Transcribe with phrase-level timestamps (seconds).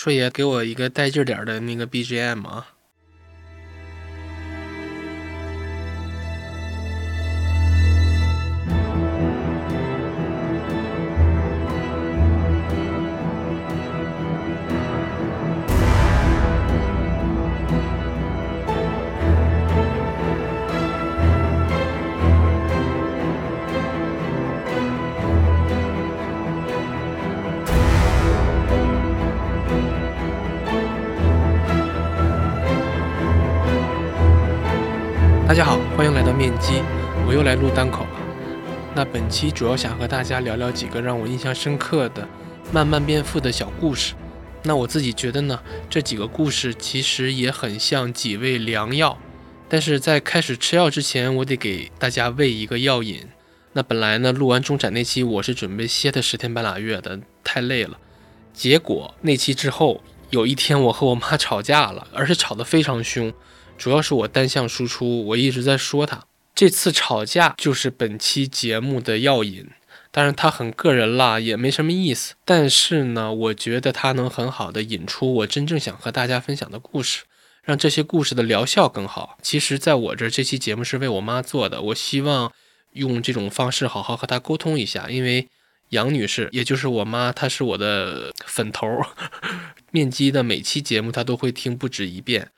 [0.00, 2.66] 说爷给我一个带劲点的那个 BGM 啊。
[39.30, 42.28] 期主要想和大家聊聊几个让我印象深刻的
[42.72, 44.14] 慢慢变富的小故事。
[44.62, 45.58] 那我自己觉得呢，
[45.88, 49.16] 这几个故事其实也很像几味良药。
[49.68, 53.28] 但是在开始吃药之前，我得给大家喂一个药引。
[53.72, 57.96] 那本来呢，录完中产那期我是准备歇他十天半拉月的，太累了。
[58.52, 63.32] 结果那期之后，有一天我和我妈吵架了，而且吵得非常凶。
[63.78, 66.24] 主要是我单向输出，我一直在说他。
[66.54, 69.68] 这次吵架就是本期节目的要引，
[70.10, 72.34] 当然他很个人啦，也没什么意思。
[72.44, 77.22] 但是呢，我觉得他能很好的引出我真正想和大家分享的故事，
[77.62, 79.38] 让这些故事的疗效更好。
[79.40, 82.52] 其实，在我这这期节目是为我妈做的，我希望
[82.92, 85.48] 用这种方式好好和她沟通一下，因为
[85.90, 88.86] 杨女士，也就是我妈，她是我的粉头，
[89.92, 92.50] 面基的每期节目她都会听不止一遍。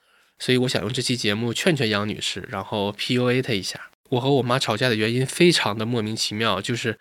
[0.43, 3.81] 所以我想用这期节目劝劝杨女士，然后 PUA 她一下。
[4.09, 6.99] 我和我妈吵架的原因非常的莫名其妙，就是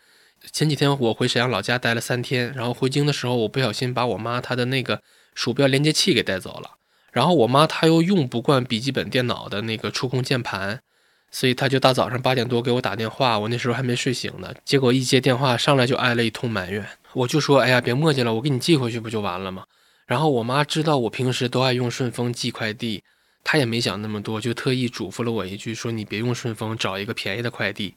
[0.52, 5.02] 前几天我回沈阳老家待了三天，然后回京的时候，我不小心把我妈她的那个
[5.34, 6.78] 鼠标连接器给带走了。
[7.12, 10.82] 然后我妈她又用不惯笔记本电脑的那个触控键盘，
[11.32, 14.54] 所以她就大早上八点多给我打电话，我那时候还没睡醒呢。
[14.64, 19.64] 结果一接电话上来就挨了一通埋怨，我就说：“哎呀，别磨叽了，我给你寄回去不就完了吗？”
[20.06, 23.04] 然后我妈知道我平时都爱用顺丰寄快递。
[23.44, 27.96] 他也没想那么多，就特意嘱咐了我一句，说你别用顺丰，找一个便宜的快递。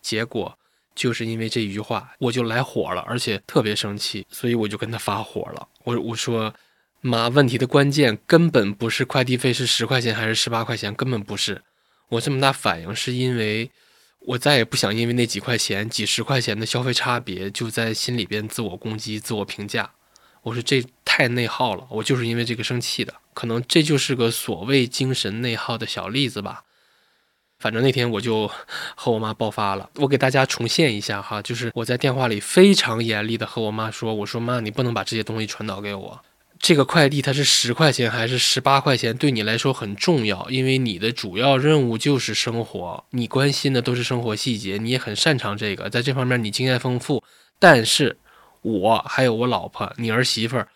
[0.00, 0.58] 结果
[0.94, 5.68] 就是因为这一句话，我就来火了，而且特别生气，所以我就跟他发火了。
[5.84, 6.54] 我我说
[7.00, 11.62] 妈，问题的关键根本不是快递费是十块钱还是十八块钱，根本不是。
[12.10, 13.70] 我这么大反应是因为
[14.20, 19.90] 我再也不想因为那几块钱、几十块钱的消费差别，就在心里边自我攻击、自我评价。
[20.42, 23.14] 我说这太内耗了，我就是因为这个生气的。
[23.34, 26.64] 可能这就是个所谓精神内耗的小例子吧。
[27.58, 28.50] 反正那天我就
[28.96, 29.90] 和我妈爆发了。
[29.96, 36.20] 我给大家重现一下哈，就是我在电话里非常严厉的和我妈说：“我说妈，你不能把这些东西传导给我。
[36.58, 47.22] 这个快递它是十块钱还是十八块钱，对你来说很重要，因为你的主要任务就是生活，你关心的都是生活细节，你也很擅长这个，在这方面你经验丰富。
[47.58, 48.18] 但是。”
[48.62, 50.68] 我还有我老婆，你儿媳妇儿，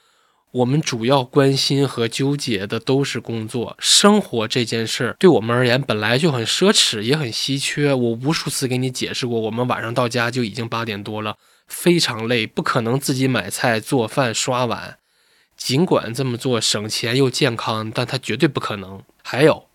[0.56, 5.16] 我们主要关心和纠结的都是工作、生活这件事儿。
[5.18, 7.92] 对我们而言，本来就很奢侈，也很稀缺。
[7.92, 14.96] 我无数次给你解释过，我们晚上到家就已经八点多了，非常累，不可能自己买菜、做饭、刷碗。
[15.58, 19.02] 尽管这么做省钱又健康，但它绝对不可能。
[19.22, 19.66] 还有。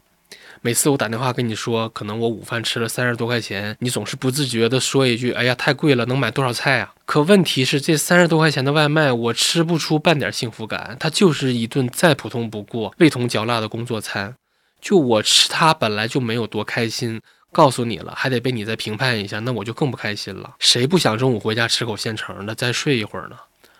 [0.63, 14.35] 每次我打电话跟你说，可能我午饭吃了三十多块钱，你总是不自觉地说一句：“哎呀，太贵了，能买多少菜啊？”可问题是，这三十多块钱的外卖，我吃不出半点幸福感，它就是一顿再普通不过、味同嚼蜡的工作餐。
[14.79, 17.19] 就我吃它本来就没有多开心，
[17.51, 20.53] 告诉你了，还得被你再评判一下，那我就更不开心了。
[20.59, 23.35] 谁不想中午回家吃口现成的，再睡一会儿呢？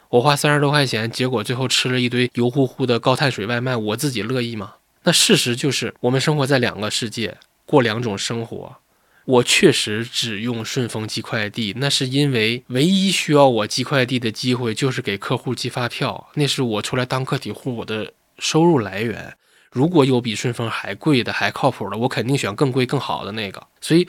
[0.10, 4.74] 我花三十多块钱，结果最后吃了一堆油乎乎的高碳水外卖，我自己乐意吗？
[5.04, 8.78] 那事实就是，我们生活在两个世界，过两种生活。
[9.26, 19.36] 我确实只用顺丰寄快递，那是因为唯一需要我寄快递的机会就是给客户寄发票，那是我出来当个体户我的收入来源。
[19.72, 23.66] 如果有比顺丰还贵的、还靠谱的，我肯定选更贵、更好的那个。
[23.80, 24.08] 所以，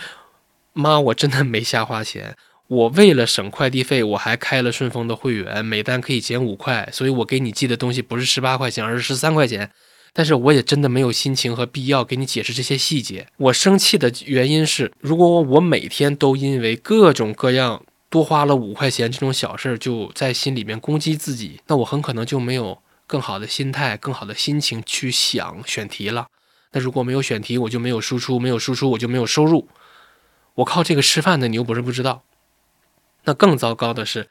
[0.72, 2.34] 妈，我真的没瞎花钱。
[2.66, 6.88] 我为了省快递费，我还开了顺丰的会员，每单可以减五块。
[6.91, 9.70] 所以我给你寄的东西不是十八块钱，而是十三块钱。
[10.12, 13.26] 但是我也真的没有心情和必要给你解释这些细节。
[13.38, 26.26] 我生气的原因是，如果我每天都因为各种各样多花了五块钱这种小事就在心里面攻击自己，那我很可能就没有更好的心态、更好的心情去想选题了。
[26.73, 29.69] 那如果没有选题，我就没有输出，没有输出，我就没有收入。
[30.56, 32.23] 我靠这个吃饭的，你又不是不知道。
[33.25, 34.29] 那更糟糕的是。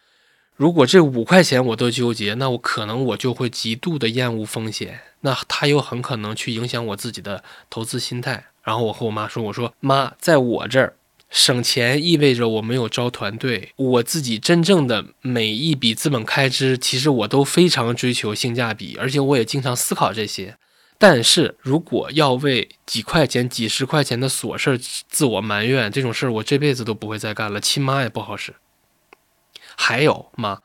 [0.62, 8.46] 如果这五块钱我都纠结，那我可能我就会极度的厌恶风险，那他又很可能去影响我自己的投资心态。
[8.62, 10.94] 然后我和我妈说：“我说妈，在我这儿
[11.32, 20.56] 省钱意味着我没有招团队，我自己真正的每一笔资本开支，其实我都非常追求性价比，而且我也经常思考这些。
[21.00, 24.80] 但是如果要为几块钱、几十块钱的琐事
[25.10, 28.54] 自我埋怨，这种事儿我这辈子都不会再干了，亲妈也不好使。
[29.84, 30.60] 还有妈，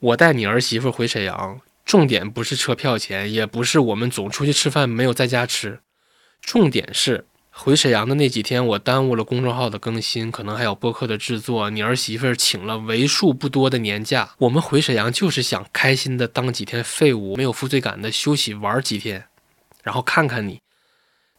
[0.00, 5.80] 我带你儿媳妇回沈阳，重点不是车票钱，也不是我们总出去吃饭没有在家吃，
[6.42, 7.24] 重点是。
[7.50, 11.70] 回沈阳的那几天，我耽误了公众号的更新，可能还有播客的制作。
[11.70, 19.24] 你儿媳妇请了为数不多的年假，我们回沈阳就是想开心的当几天废物，没有负罪感的休息玩几天，
[19.82, 20.60] 然后看看你。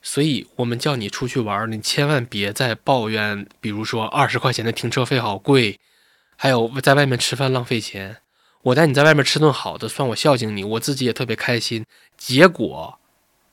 [0.01, 5.79] 所以我们叫你出去玩，你千万别再抱怨，比如说二十块钱的停车费好贵，
[6.35, 8.17] 还有在外面吃饭浪费钱。
[8.63, 11.85] 我带你在外面吃顿好的，算我孝敬你，我自己也特别开心。
[12.17, 12.99] 结果。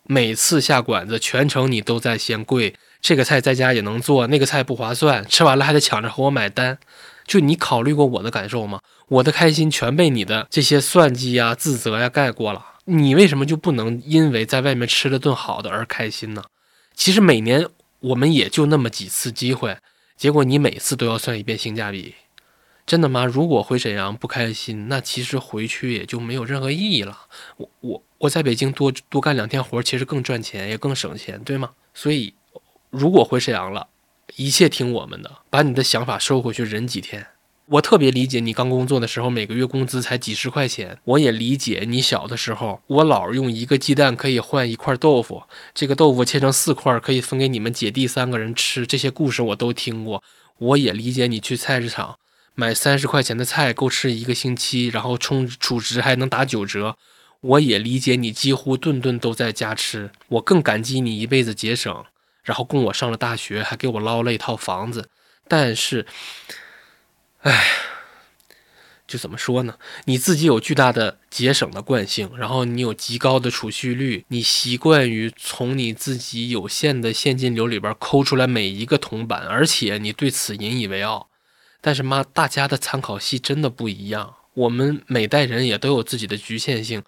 [0.05, 6.77] 每次下馆子，全程你都在嫌贵，这个菜在家也能做，那个菜不划算，吃完了还得抢着和我买单。
[7.25, 8.81] 就你考虑过我的感受吗？
[9.07, 12.67] 我的开心全被你的这些算计呀、自责呀盖过了。
[12.87, 16.43] 你为什么就不能因为在外面吃了顿好的而开心呢？
[16.97, 17.65] 其实每年
[18.01, 19.79] 我们也就那么几次机会，
[20.17, 22.17] 结果你每次都要算一遍性价比。
[22.85, 23.25] 真的吗？
[23.25, 27.27] 如果回沈阳不开心，那其实回去也就没有任何意义了。
[27.57, 31.71] 我我我在北京多多干两天活，其实更赚钱，也更省钱，对吗？
[31.95, 32.35] 所以，
[32.91, 33.89] 如果回沈阳了，
[34.37, 37.27] 一切听我们的，把你的想法收回去，忍几天。
[37.67, 40.99] 我特别理解你刚工作的时候，每个月工资才几十块钱。
[41.05, 48.85] 我也理解你小的时候，我姥用一个鸡蛋可以换一块豆腐，这个豆腐切成四块可以分给你们姐弟三个人吃。
[48.87, 50.23] 这些故事我都听过。
[50.59, 52.17] 我也理解你去菜市场。
[52.55, 56.97] 买三十块钱的菜够吃一个星期，然后充储值还能打九折。
[57.41, 62.05] 我也理解你几乎顿顿都在家吃，我更感激你一辈子节省，
[62.45, 65.09] 然后供我上了大学，还给我捞了一套房子。
[65.49, 66.07] 但是，
[67.41, 67.67] 哎，
[69.09, 69.77] 就怎么说呢？
[70.05, 81.29] 你自己有巨大的节省的惯性，然后你有极高的储蓄率，你习惯于从你自己有限的现金流里边抠出来每一个铜板，而且你对此引以为傲。
[81.83, 84.37] 但是妈，大家的参考系真的不一样。
[84.55, 87.03] 我们每代人也都有自己的局限性。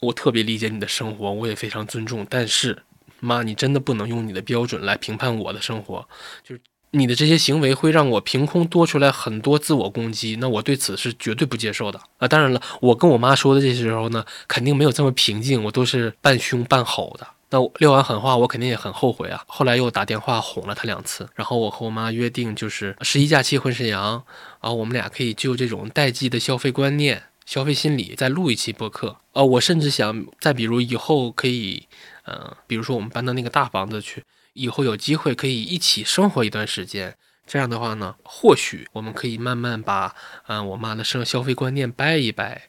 [0.00, 2.26] 我特别理解你的生活，我也非常尊重。
[2.28, 2.82] 但是
[3.18, 6.06] 妈，你真的不能用你的标准来评判我的生活。
[6.44, 6.60] 就是
[6.92, 12.28] 你的这些行为会让我凭空多出来很多自我攻击，那我对此是绝对不接受的啊！
[12.28, 17.26] 当然了，我跟我妈说的这些时候呢，肯定没有这么平静，我都是半凶半吼的。
[17.48, 19.44] 那撂完狠话，我肯定也很后悔啊。
[19.46, 24.24] 后来又打电话哄了他两次，然后我和我妈约定，就是十一假期回沈阳，
[24.60, 29.18] 然后我们俩可以就这种代际的消费观念、消费心理再录一期播客。
[29.32, 31.86] 呃，我甚至想再比如以后可以，
[32.26, 37.14] 嗯，比如说我们搬到那个大房子去，以后有机会可以一起生活一段时间。
[37.46, 40.16] 这样的话呢，或许我们可以慢慢把，
[40.48, 42.62] 嗯，我妈的生消费观念掰一掰。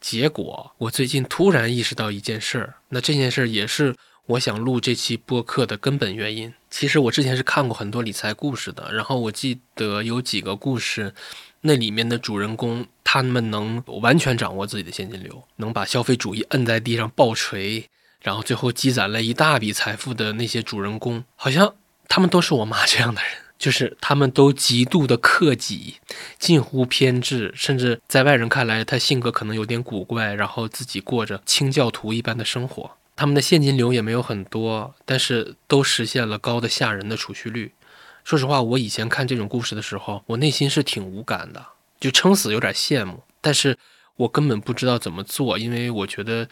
[0.00, 3.94] 结果我最近突然意识到一件事儿，那这件事儿也是。
[4.26, 8.90] 我想录这期播客的根本原因，其实我之前是看过很多理财故事的。
[8.90, 11.14] 然后我记得有几个故事，
[11.60, 17.86] 那里面的主人公他们能完全掌握自己的现金流，能把消费主义摁在地上暴锤，
[18.22, 21.74] 然后最后积攒了一大笔财富的那些主人公，好像
[22.08, 25.96] 他们都是我妈这样的人，就是他们都极度的克己，
[26.38, 32.92] 近乎偏执，甚至在外人看来，他性格可能有点古怪，然后自己过着清教徒一般的生活。
[33.16, 37.72] 他们的现金流也没有很多，但是都实现了高的吓人的储蓄率。
[38.24, 41.64] 说实话，我以前看这种故事的时候，我内心是挺无感的，
[42.00, 43.22] 就撑死有点羡慕。
[43.40, 43.78] 但是
[44.16, 46.48] 我根本不知道怎么做，因为我觉得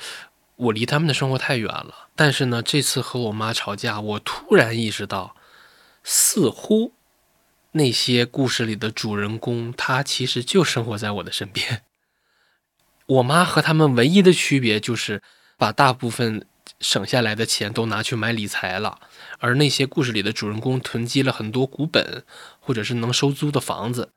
[0.57, 2.09] 我离他们的生活太远了。
[2.15, 5.35] 但是呢，这次和我妈吵架，我突然意识到，
[6.05, 6.93] 似乎
[7.73, 11.83] 那些故事里的主人公，他其实就生活在我的身边。
[13.07, 15.21] 我妈和他们唯一的区别就是
[15.57, 16.47] 把大部分。
[16.83, 18.99] 省下来的钱都拿去买理财了，
[19.39, 22.25] 而那些故事里的主人公囤积了很多股本，
[22.61, 24.11] 或者是能收租的房子。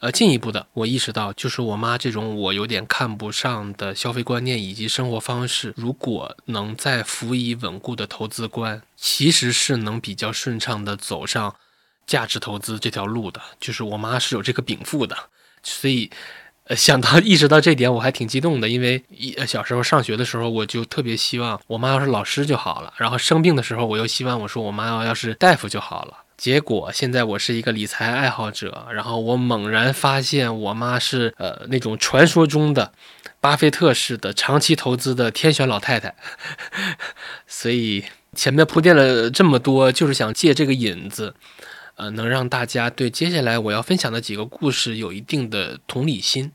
[0.00, 11.56] 呃，进一步的，我意识到，就是我妈这种我有点看不上的消费观念以及生活方式，如果能再辅以稳固的投资观，其实是能比较顺畅的走上
[12.06, 13.40] 价值投资这条路的。
[13.58, 15.16] 就是我妈是有这个禀赋的，
[15.62, 16.10] 所以。
[16.66, 26.18] 呃，想到意识到这点，我还挺激动的，因为一小时候上学的时候，我就特别希望我妈要是老师就好了，然后生病的时候，我又希望我说我妈要要是大夫就好了。
[26.38, 32.92] 结果现在我是一个理财爱好者，然后我猛然发现我妈是呃那种传说中的
[33.40, 36.14] 巴菲特式的长期投资的天选老太太，
[37.46, 38.04] 所以
[38.34, 41.34] 前面铺垫了这么多，就是想借这个引子。
[41.96, 46.52] 呃，能让大家对接下来我要分享的几个故事有一定的同理心。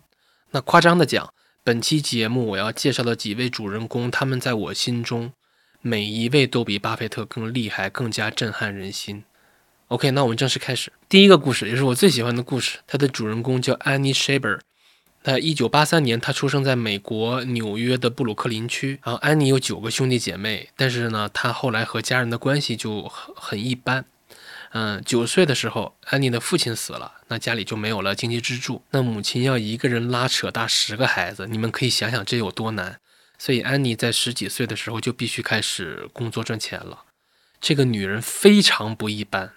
[0.52, 5.32] 那夸张的讲，本期节目我要介绍的几位主人公，他们在我心中
[5.82, 9.24] 每一位都比巴菲特更厉害，更加震撼人心。
[9.88, 10.92] OK，那我们正式开始。
[11.08, 14.60] 第一个故事也是我最喜欢的故事，它的主人公叫 Annie Shaber。
[15.24, 19.00] 那一九八三年，他出生在美国纽约的布鲁克林区。
[19.04, 24.06] 然后安妮有九个兄弟姐妹，但是呢，她后来和家人的关系就很很一般。
[24.72, 28.84] 嗯，九岁的时候，安妮的父亲死了，那家里就没有了经济支柱。
[28.92, 33.00] 那母亲要一个人拉扯大十个孩子，你们可以想想这有多难。
[33.38, 37.06] 所以安妮在十几岁的时候就必须开始工作赚钱了。
[37.60, 39.54] 这个女人非常不一般。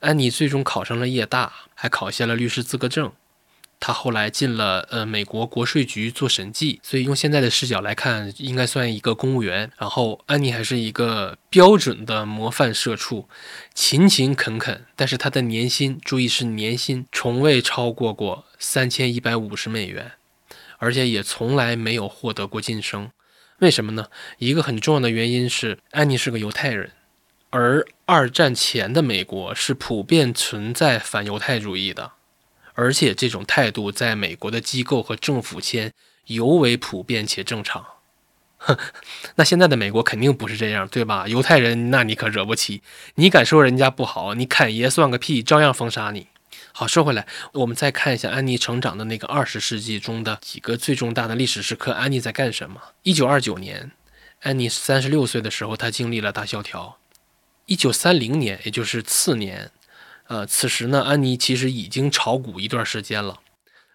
[0.00, 3.12] 安妮最终考上了夜大，还考下了律师资格证。
[3.78, 9.70] 他后来进了呃美国国税局做审计，所以用现在的视角来看，应该算一个公务员。
[9.78, 13.28] 然后安妮还是一个标准的模范社畜，
[13.74, 14.86] 勤勤恳恳。
[14.96, 20.12] 但是他的年薪，注意是年薪，从未超过过三千一百五十美元，
[20.78, 23.10] 而且也从来没有获得过晋升。
[23.58, 24.06] 为什么呢？
[24.38, 26.92] 一个很重要的原因是安妮是个犹太人，
[27.50, 32.12] 而二战前的美国是普遍存在反犹太主义的。
[32.76, 35.92] 而且这种态度在美国的机构和政府间
[36.26, 37.84] 尤为普遍且正常。
[38.58, 38.76] 哼，
[39.36, 41.26] 那现在的美国肯定不是这样，对吧？
[41.26, 42.82] 犹太人，那你可惹不起。
[43.16, 44.34] 你敢说人家不好？
[44.34, 46.28] 你侃爷算个屁，照样封杀你。
[46.72, 51.92] 好，说回来，我们再看一下安妮成长的那个二十世纪中的几个最重大的历史时刻。
[51.92, 52.80] 安妮在干什么？
[53.02, 53.92] 一九二九年，
[54.42, 56.98] 安妮三十六岁的时候，她经历了大萧条。
[57.64, 59.70] 一九三零年，也就是次年。
[60.28, 63.38] 呃，此时呢，安妮其实已经炒股一段时间了，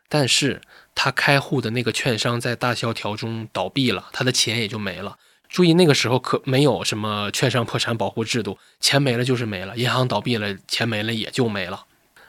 [0.07, 0.61] 但是
[0.95, 5.17] 她开户的那个券商在大萧条中倒闭了，她的钱也就没了。
[5.49, 11.85] 注意，那个时候可没有什么券商破产保护制度，钱没了就是没了，银行倒闭了，钱没了也就没了。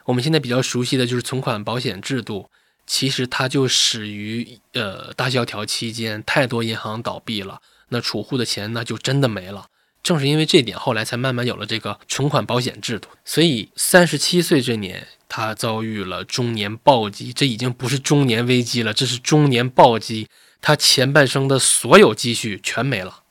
[0.06, 2.50] 我们现在比较熟悉的就是存款保险制度，
[2.85, 9.68] 其实它就始于呃大萧条期间，太多银行倒闭了，那储户的钱那就真的没了。
[10.02, 13.09] 正是因为这点，后来才慢慢有了这个存款保险制度。
[13.25, 17.32] 所以，三十七岁这年，他遭遇了中年暴击。
[17.32, 20.28] 这已经不是中年危机了，这是中年暴击。
[20.61, 23.23] 他前半生的所有积蓄全没了。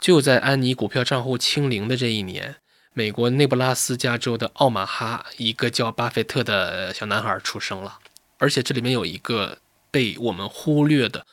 [0.00, 2.56] 就在安妮股票账户清零的这一年，
[2.92, 7.98] 美国内布拉斯加州的奥马哈，一个叫巴菲特的小男孩出生了。
[8.38, 9.58] 而且这里面有一个
[9.90, 11.24] 被我们忽略的。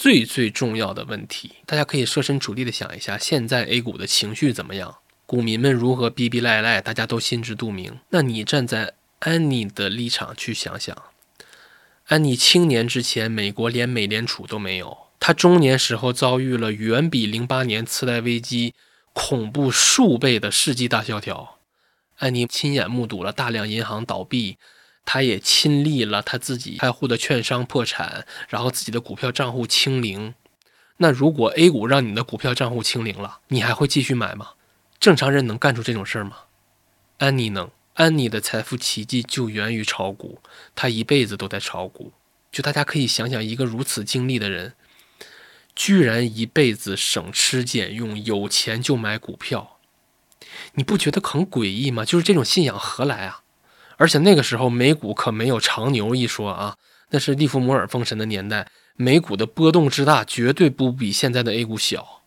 [0.00, 4.96] 最最重要的问题，大家可以设身处地的想一下，现在 A 股的情绪怎么样？
[5.26, 6.80] 股民们如何逼逼赖赖？
[6.80, 7.98] 大家都心知肚明。
[8.08, 10.96] 那你站在安妮的立场去想想，
[12.06, 18.72] 安妮青年之前，美国连美联储都没有，她中年时候遭遇了远比零八年次贷危机
[19.12, 21.58] 恐怖数倍的世纪大萧条，
[22.16, 24.56] 安妮亲眼目睹了大量银行倒闭。
[25.12, 30.34] 他也亲历了他自己开户的券商破产，然后自己的股票账户清零。
[30.98, 34.50] 那如果 A 股让你的股票账户清零了，你还会继续买吗？
[35.00, 36.36] 正常人能干出这种事儿吗？
[37.18, 37.68] 安妮能。
[37.94, 40.40] 安妮的财富奇迹就源于炒股，
[40.76, 42.12] 她一辈子都在炒股。
[42.52, 44.74] 就大家可以想想，一个如此经历的人，
[45.74, 49.78] 居然一辈子省吃俭用，有钱就买股票，
[50.74, 52.04] 你不觉得很诡异吗？
[52.04, 53.42] 就是这种信仰何来啊？
[54.00, 56.74] 而且那个时候美股可没有长牛一说啊，
[57.10, 58.66] 那是利弗摩尔封神的年代，
[58.96, 62.22] 美股的波动之大绝对不比现在的 A 股小。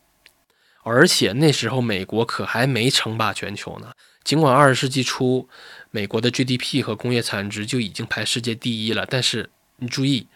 [0.84, 3.94] 而且那时候美国可还没称霸全球呢。
[4.24, 5.50] 尽管二十世纪初
[5.90, 10.28] 美国的 GDP 和工业产值就已经排世界第一了，但是你注意，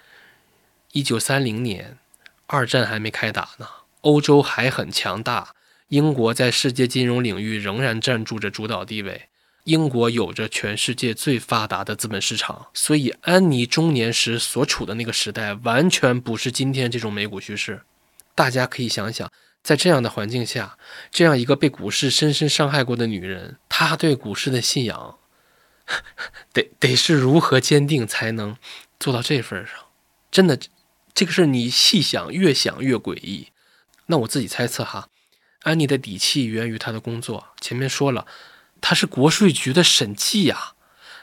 [0.94, 2.00] 一九三零年
[2.48, 3.68] 二战还没开打呢，
[4.02, 5.54] 欧洲还很强大，
[5.90, 9.30] 英国在世界金融领域仍然占据着主导地位。
[9.68, 17.82] 英国有着全世界最发达的资本市场，所以安妮中年时所处的那个时代完全不是今天这种美股趋势。
[18.34, 19.30] 大家可以想想，
[19.62, 20.78] 在这样的环境下，
[21.12, 25.18] 这样一个被股市深深伤害过的女人，她对股市的信仰，
[26.54, 28.56] 得得是如何坚定才能
[28.98, 29.76] 做到这份上？
[30.32, 30.58] 真的，
[31.14, 33.50] 这个事你细想，越想越诡异。
[34.06, 35.10] 那我自己猜测哈，
[35.64, 37.48] 安妮的底气源于她的工作。
[37.60, 38.26] 前面说了。
[38.82, 40.74] 他是国税局的审计呀，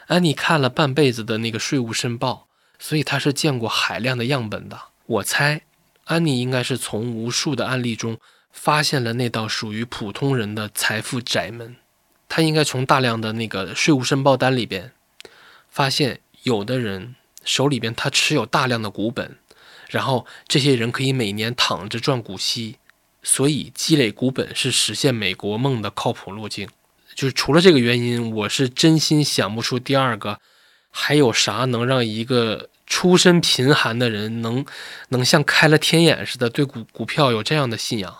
[0.07, 2.47] 安妮看了半辈子的那个税务申报，
[2.77, 4.79] 所以他是见过海量的样本的。
[5.05, 5.61] 我猜，
[6.05, 8.17] 安妮应该是从无数的案例中
[8.51, 11.75] 发现了那道属于普通人的财富窄门。
[12.27, 14.91] 他应该从大量的那个税务申报单里边，
[15.69, 19.37] 发现有的人手里边他持有大量的股本，
[19.89, 22.77] 然后这些人可以每年躺着赚股息，
[23.23, 26.67] 所以积累股本是实现美国梦的靠谱路径。
[27.15, 30.39] 就是除了这个原因，我是真心想不出第二个
[30.91, 34.65] 还有啥能让一个出身贫寒的人能
[35.09, 38.17] 能像开了天眼似的对股股票有这样的信仰。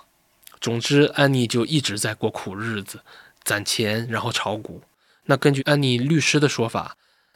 [0.61, 3.01] 总之，安妮就一直在过苦日子，
[3.43, 4.81] 攒钱然后炒股。
[5.25, 6.95] 那根据安妮律师的说法，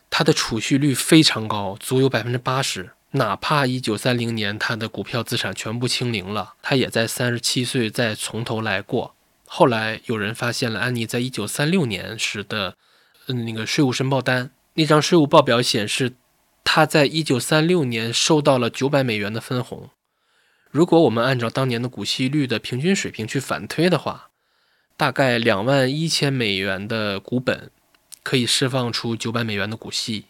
[0.10, 2.92] 她的储蓄率非常高，足有百分之八十。
[3.12, 9.14] 哪怕一九三零年她的股票资产全部清零了，她也在三十七岁再从头来过。
[9.52, 12.78] 后来有人发现了安妮在一九三六年时的，
[13.26, 16.14] 嗯，那个税务申报单，那张税务报表显示，
[16.64, 19.90] 她在一九三六年收到了九百美元的分红。
[20.70, 24.30] 如果我们按照当年的股息率的平均水平去反推的话，
[24.96, 27.72] 大概两万一千美元的股本
[28.22, 30.26] 可以释放出九百美元的股息。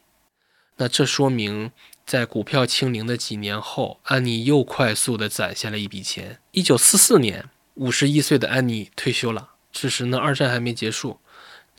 [0.78, 1.72] 那这说明，
[2.06, 6.40] 在股票清零的几年后，安妮又快速的攒下了一笔钱。
[6.52, 7.50] 一九四四年。
[7.80, 9.52] 五十一岁的安妮退休了。
[9.72, 11.22] 此时呢，二战还没结束，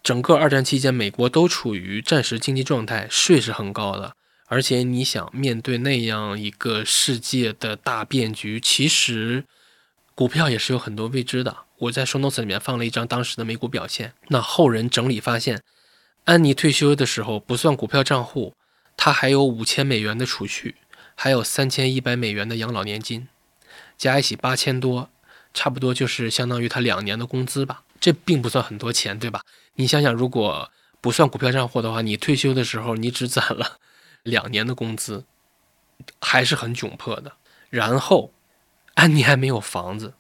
[0.03, 4.15] 整个二战期间，美国都处于战时经济状态，税是很高的。
[4.47, 9.45] 而且你想面对那样一个世界的大变局，其实
[10.15, 11.55] 股票也是有很多未知的。
[11.81, 14.15] 我在 show notes 里面放了一张当时的美股表现。
[14.29, 15.61] 那后人整理发现，
[16.25, 18.55] 安妮退休的时候不算股票账户，
[18.97, 20.77] 她还有五千美元的储蓄，
[21.15, 23.29] 还有三千一百美元的养老年金，
[23.99, 25.11] 加一起八千多。
[25.53, 29.43] 差不多就是相当于他两年的工资吧，这并不算很多钱，对吧？
[29.75, 33.79] 你想想，如果不算股票账户的话，你退休的时候你只攒了
[34.23, 35.25] 两年的工资，
[36.21, 37.33] 还是很窘迫的。
[37.69, 38.33] 然后，
[38.95, 40.15] 安妮还没有房子，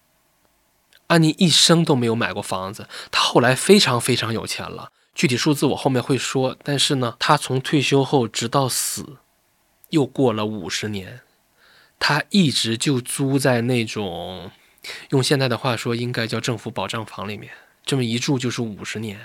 [1.08, 2.88] 安妮一生都没有买过房子。
[3.10, 6.56] 她后来非常非常有钱了，具体数字我后面会说。
[6.62, 9.18] 但是呢，她从退休后直到死，
[9.90, 11.20] 又过了五十年，
[11.98, 14.50] 她一直就租在那种。
[15.10, 17.52] 用现在的话说，应该叫政府保障房里面，
[17.84, 19.18] 这么一住就是五十年。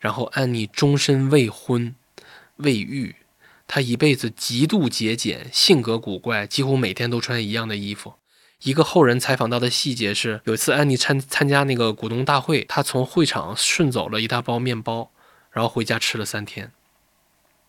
[0.00, 1.94] 然后安妮终身未婚
[2.56, 3.16] 未育，
[3.66, 8.14] 她一辈子极度节俭，性格古怪，几乎每天都穿一样的衣服。
[8.62, 15.10] 一个后人采访到的细节是，有一次安妮参参加那个股东大会，她从会场顺走了一大包面包，
[15.50, 16.72] 然后回家吃了三天。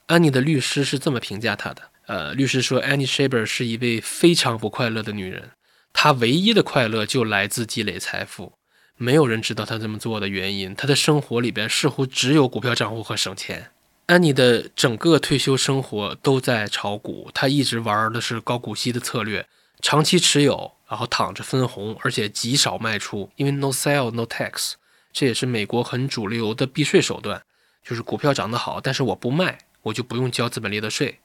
[0.08, 5.52] 安妮的律师是这么评价她的，呃，律师说，Annie Shaber 是一位非常不快乐的女人。
[5.94, 8.54] 他唯一的快乐就来自积累财富，
[8.98, 10.74] 没有人知道他这么做的原因。
[10.76, 13.72] 他的生活里边似乎只有股票账户和省钱。
[14.08, 19.48] 安妮的整个退休生活都在炒股，他一直玩的是高股息的策略，
[19.82, 24.74] 长期持有，然后躺着分红，而且极少卖出，因为 no sell no tax，
[25.14, 27.42] 这也是美国很主流的避税手段，
[27.86, 31.20] 就是股票涨得好，但是我不卖，我就不用交资本利得税。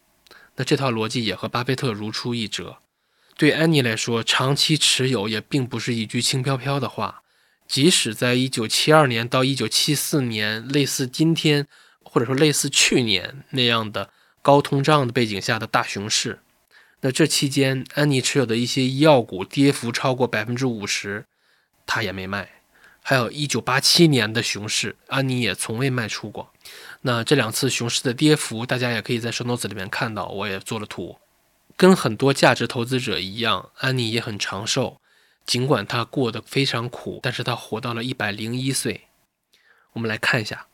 [0.54, 2.78] 那这套逻辑也和巴菲特如出一辙。
[3.36, 7.22] 对安妮来说，长期持有也并不是一句轻飘飘的话。
[7.68, 11.66] 即使在1972年到1974年，类似今天
[12.02, 16.40] 或者说类似去年那样的高通胀的背景下的大熊市，
[17.00, 21.26] 那这期间安妮持有的一些医药股跌幅超过百分之五十，
[21.84, 22.48] 她也没卖。
[23.02, 26.52] 还有1987年的熊市，安妮也从未卖出过。
[27.02, 31.18] 那这两次熊市的跌幅，大家也可以在 show notes 里面看到，我也做了图。
[31.76, 35.00] 跟很多价值投资者一样，安妮也很长寿。
[35.44, 39.02] 尽管她过得非常苦，但是她活到了一百零一岁。
[39.92, 40.66] 我们来看一下，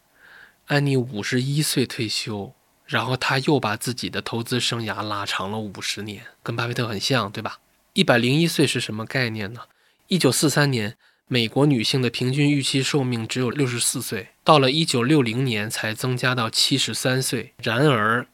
[0.67, 2.55] 安妮五十一岁退休，
[2.87, 7.59] 然后她又把自己的投资生涯拉长了五十年，跟巴菲特很像，对吧？
[7.93, 9.63] 一百零一岁是什么概念呢？
[10.07, 17.53] 一九四三年，美国女性的平均预期寿命只有六十四岁，到了一九六零年才增加到七十三岁。
[17.59, 18.27] 然而，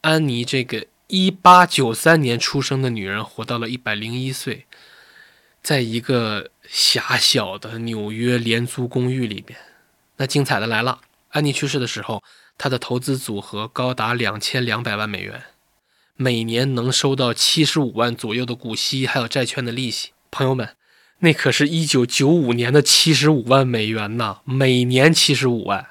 [0.00, 0.86] 安妮这个。
[1.08, 4.66] 一八九三年出生的女人活到了一百零一岁，
[5.62, 9.56] 在一个狭小的纽约廉租公寓里边。
[10.16, 12.24] 那精彩的来了，安妮去世的时候，
[12.58, 15.44] 她的投资组合高达两千两百万美元，
[16.16, 20.10] 每年能收到七十五万左右的股息，还有债券的利息。
[20.32, 20.70] 朋友们，
[21.20, 25.86] 那可是一九九五年的七十五万美元呐，每年七十五万。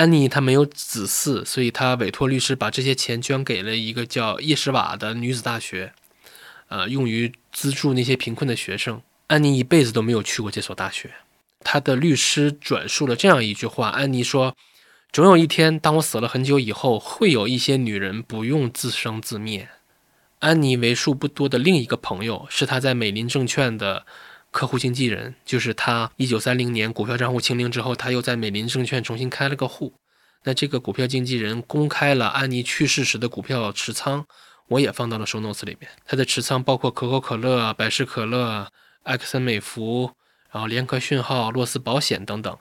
[0.00, 5.92] 安妮她没有子嗣，所以她委托律师把这些钱捐给了一个叫叶什瓦的女子大学，
[6.68, 9.02] 呃，用于资助那些贫困的学生。
[9.26, 11.10] 安妮一辈子都没有去过这所大学。
[11.62, 14.56] 她的律师转述了这样一句话：安妮说，
[15.12, 19.68] 总有一天，当我死了很久以后，会有一些女人不用自生自灭。
[20.38, 24.06] 安妮为数不多的另一个朋友是她在美林证券的。
[24.50, 26.10] 客户经纪人就是他。
[26.16, 29.94] 一九三零年股票账户清零之后，他又在美林证券重新开了个户。
[30.44, 34.26] 那这个股票经纪人公开了安妮去世时的股票持仓，
[34.68, 35.90] 我也放到了收 notes 里面。
[36.04, 38.68] 他的持仓包括可口可乐、百事可乐、
[39.04, 40.12] 埃克森美孚，
[40.50, 42.56] 然后联合讯号、洛斯保险等等。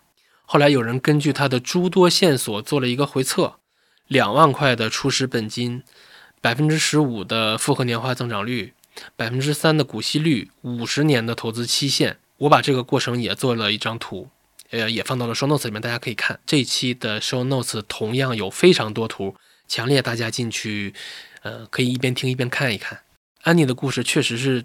[0.46, 3.60] 后来有人根据他的诸多线索做了一个回测，
[4.08, 5.84] 两万块的初始本金，
[6.42, 8.74] 百分之十五的复合年化增长率，
[9.16, 12.18] 百分之三的股息率，五十年的投资期限。
[12.38, 14.30] 我把这个过程也做了一张图，
[14.70, 16.40] 呃，也放到了 show notes 里面，大家可以看。
[16.46, 19.36] 这一期的 show notes 同样有非常多图，
[19.68, 20.94] 强烈大家进去，
[21.42, 23.02] 呃，可以一边听一边看一看。
[23.42, 24.64] 安妮的故事确实是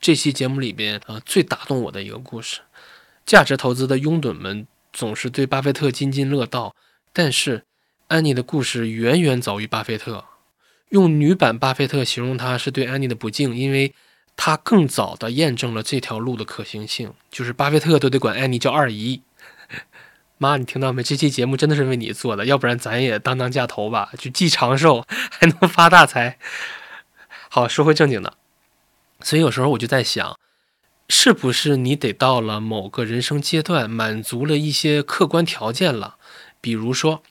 [0.00, 2.60] 这期节目里边呃最打动我的一个故事。
[3.26, 6.74] 价值投资的拥趸们总是对巴菲特津津乐道，
[7.12, 7.64] 但是
[8.06, 10.24] 安妮的故事远远早于巴菲特。
[10.90, 13.94] 用女版巴菲特形容她是对安妮的不敬，因为
[14.36, 17.12] 她更早的验证了这条路的可行性。
[17.30, 19.22] 就是巴菲特都得管安妮叫二姨。
[20.38, 21.02] 妈，你听到没？
[21.02, 26.38] 这期节目真的是为你做的，要不然咱也当当价投吧，就既长寿还能发大财。
[27.48, 28.34] 好，说回正经的，
[29.20, 30.38] 所以有时候我就在想。
[31.10, 36.16] 是不是你得到了某个人生阶段，满足了一些客观条件了？
[36.60, 37.22] 比如说，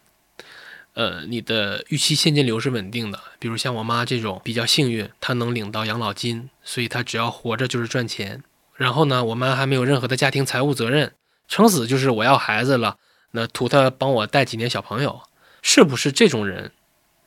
[0.97, 3.19] 呃，你的预期现金流是稳定的。
[3.37, 8.43] 比如像我妈这种比较幸运，她能领到养老金，所以她只要活着就是赚钱。
[8.73, 11.13] 然后呢，我妈还没有任何的家庭财务责任，
[11.47, 12.97] 撑死就是我要孩子了，
[13.33, 15.21] 那图她帮我带几年小朋友。
[15.61, 16.71] 是不是这种人，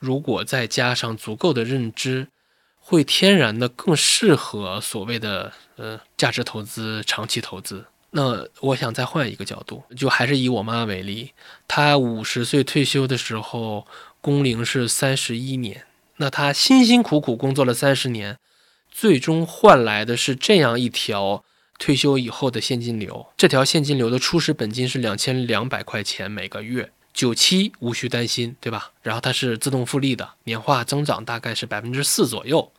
[0.00, 2.26] 如果再加上足够的认知？
[2.82, 7.84] 会天然的更适合所谓的呃价值投资、长期投资。
[8.12, 11.32] 那我想再换一个角度，就还是以我妈为例，
[11.68, 13.86] 她五十岁退休的时候，
[14.20, 15.84] 工龄是三十一年。
[16.16, 18.36] 那她辛辛苦苦工作了三十年，
[18.90, 21.44] 最终换来的是这样一条
[21.78, 23.28] 退休以后的现金流。
[23.36, 26.90] 这条现金流的初始本金是两千两百块钱每个月。
[27.12, 28.92] 九七无需担心，对吧？
[29.02, 32.70] 然后它是自动复利的，年化增长大概是百分之四左右，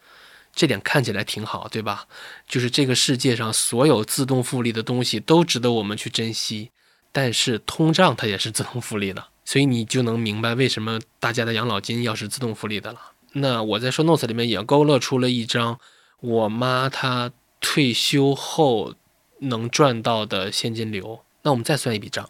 [0.53, 2.07] 这点看起来挺好，对吧？
[2.47, 6.71] 就是这个世界上所有自动复利的东西都值得我们去珍惜，
[7.11, 12.99] 但是通胀它也是自动复利的，所以你就能明白为什么大家的养老金要是自动复利的了。
[13.33, 15.79] 那我在说 notes 里面也勾勒出了一张
[16.19, 18.93] 我妈她退休后
[19.39, 21.23] 能赚到的现金流。
[21.43, 22.29] 那我们再算一笔账。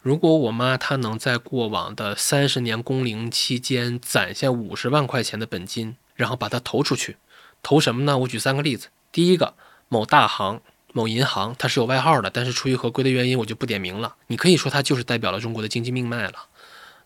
[0.00, 7.16] 如果我妈她能在过往的三十年工龄期间攒下五十万块钱的本金，然后把它投出去，
[7.64, 8.16] 投什么呢？
[8.18, 8.90] 我举三个例子。
[9.10, 9.54] 第一个，
[9.88, 10.60] 某大行、
[10.92, 14.14] 某银行，它是有外号的，但是出于合规的原因，我就不点名了。
[14.28, 16.46] 你可以说它就是代表了中国的经济命脉了。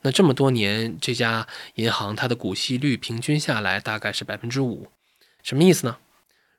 [0.02, 4.88] 那这么多年，这家银行它的股息率平均下来大概是百分之五，
[5.42, 5.96] 什么意思呢？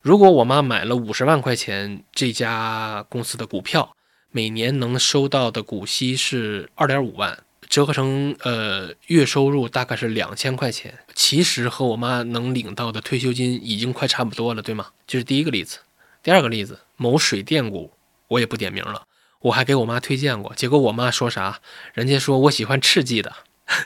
[0.02, 3.96] 如果我妈买了五十万块钱这家公司的股票。
[4.32, 11.00] 每年能收到的股息是二点五万，折合成呃月收入大概是两千块钱。
[11.14, 14.88] 其实和我妈能领到的退休金已经快差不多了，对吗？
[15.08, 15.80] 这是第一个例子。
[16.22, 17.94] 第二个例子，某水电股，
[18.28, 19.04] 我也不点名了，
[19.40, 21.62] 我还给我妈推荐过，结果我妈说啥？
[21.94, 23.34] 人家说我喜欢刺激的，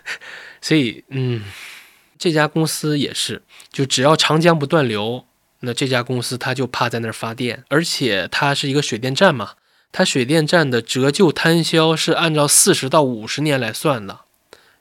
[0.62, 1.44] 所以嗯，
[2.18, 5.26] 这家公司也是，就只要长江不断流，
[5.60, 9.54] 那这家公司它就怕在那儿发电，而且它是一个水电站嘛。
[9.94, 14.22] 它水电站的折旧摊销是按照四十到五十年来算的，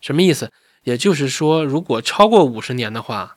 [0.00, 0.50] 什么意思？
[0.84, 3.36] 也就是说，如果超过五十年的话，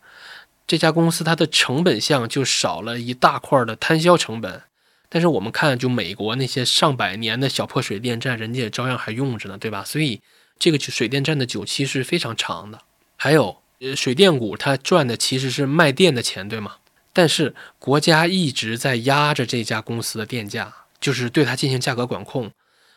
[0.65, 4.63] 这家公司它的成本项就少了一大块的摊销成本。
[5.09, 9.83] 但是我们看，就美国那些上百年的小破水电站，人家也照样还用着呢，对吧？
[9.83, 10.21] 所以
[10.57, 12.79] 这个水电站的久期是非常长的。
[13.17, 13.57] 还有，
[13.97, 16.77] 水电股它赚的其实是卖电的钱，对吗？
[17.11, 20.73] 但是国家一直在压着这家公司的电价。
[21.05, 22.49] 就是对它进行价格管控，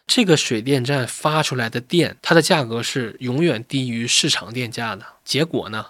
[0.06, 5.04] 这个水电站发出来的电，它的价格是永远低于市场电价的。
[5.26, 5.88] 结果呢，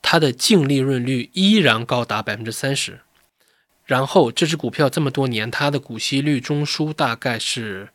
[0.00, 3.00] 它的净利润率依然高达百分之三十。
[3.84, 7.88] 然后这只股票这么多年，它的股息率中枢大概是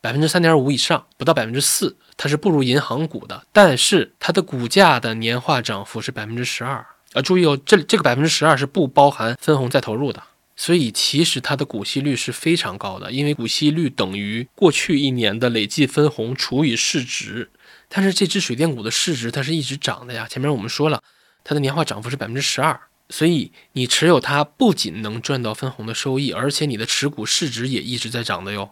[0.00, 3.44] 百分之三点五以上，不到百分之四，它是不如银行股的。
[3.52, 6.86] 但是它的股价的年化涨幅是百分之十二。
[7.12, 10.22] 啊，注意哦，这这个百分之十二是不包含分红再投入的。
[10.62, 17.50] 所以其实它的股息率是非常高的，因为股息率等于过去一年的累计分红除以市值。
[17.88, 21.02] 但是这只水电股的市值它是一直涨的呀，前面我们说了，
[21.42, 22.80] 它的年化涨幅是百分之十二。
[23.08, 28.70] 所以你持有它不仅能赚到分红的收益，而且你的持股市值也一直在涨的哟。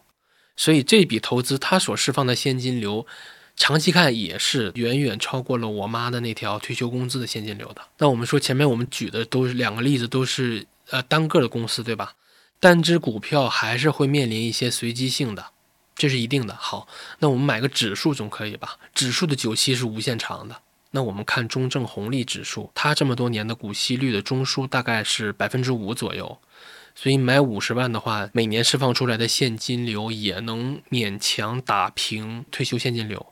[0.55, 3.05] 所以这笔投资它所释放的现金流，
[3.57, 7.83] 长期看也是远远超过了我妈的那条退休工资的现金流的。
[7.99, 10.65] 那我们说前面我们举的都是两个例子，都是。
[10.91, 12.15] 呃，单个的公司对吧？
[12.59, 15.47] 单只股票还是会面临一些随机性的，
[15.97, 16.55] 这是一定的。
[16.55, 16.87] 好，
[17.21, 18.77] 那我们买个指数总可以吧？
[18.95, 20.61] 指数的久期是无限长的。
[20.91, 26.39] 那我们看中证红利指数，它这么多年的股息率的中枢大概是百分之五左右。
[26.97, 33.25] 所以买五十万的话，每年释放出来的现金流也能勉强打平退休现金流。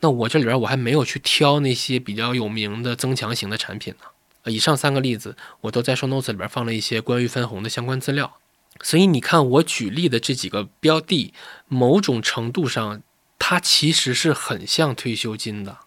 [0.00, 4.06] 那我这里边我还没有去挑那些比较有名的增强型的产品呢。
[4.44, 8.38] 以上三个例子，我都在手 notes 里边放了一些关于分红的相关资料。
[8.82, 11.34] 所以你看，我举例的这几个标的，
[11.66, 13.02] 某种程度上，
[13.38, 15.78] 它其实是很像退休金的。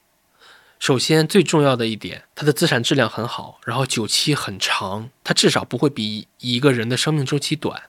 [0.78, 7.84] 首先，最重要的一点，它的资产质量很好，然后久期很长，它至少不会比一个人的生命周期短。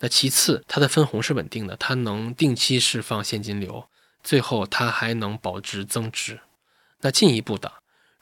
[0.00, 3.86] 那其次，它的分红是稳定的，它能定期释放现金流，
[4.24, 6.40] 最后它还能保值增值。
[7.02, 7.70] 那进一步的，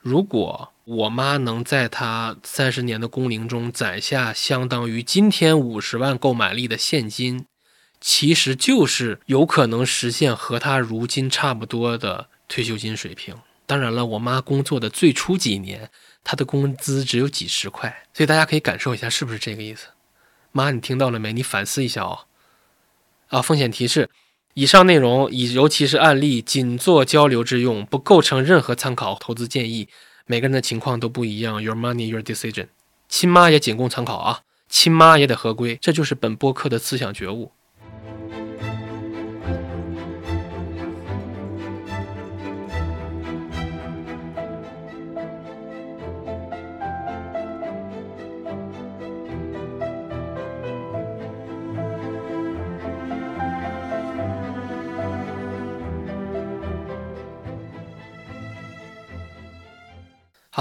[0.01, 7.45] 如果我妈能在她三十年的工龄中攒下相当于今天五十万购买力的现金，
[7.99, 13.35] 其实就是有可能实现和她如今差不多的退休金水平。
[13.67, 15.91] 当然了，我妈工作的最初几年，
[16.23, 19.87] 她的工资只有几十块，所以大家可以感受一下是不是这个意思。
[20.51, 21.31] 妈，你听到了没？
[21.31, 22.25] 你反思一下哦。
[23.27, 24.09] 啊，风险提示。
[24.53, 29.87] 以上内容以尤其是案例仅做交流之用，不构成任何参考投资建议。
[30.25, 32.67] 每个人的情况都不一样，Your money, your decision。
[33.07, 37.51] 亲妈也仅供参考啊，亲妈也得合规，这就是本播客的思想觉悟。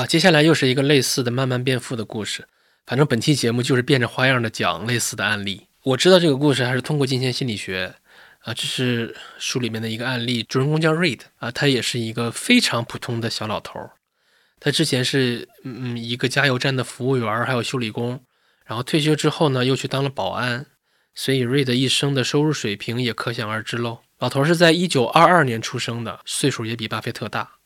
[0.00, 2.48] 好，接下来又是一个类似的慢慢变富的故事。
[2.86, 5.66] 反正本期节目就是变着花样的讲类似的案例。
[5.82, 7.96] 我知道这个故事还是通过金钱心理学
[8.38, 10.42] 啊，这是书里面的一个案例。
[10.42, 13.78] 主人公叫 Reid 啊，他也是一个非常普通的小老头。
[14.58, 18.24] 他之前是嗯一个加油站的服务员，还有修理工。
[18.64, 20.64] 然后退休之后呢，又去当了保安。
[21.14, 23.98] 所以 Reid 一生的收入水平也可想而知喽。
[24.18, 27.59] 老头是在一九二二年出生的，岁数也比巴菲特大。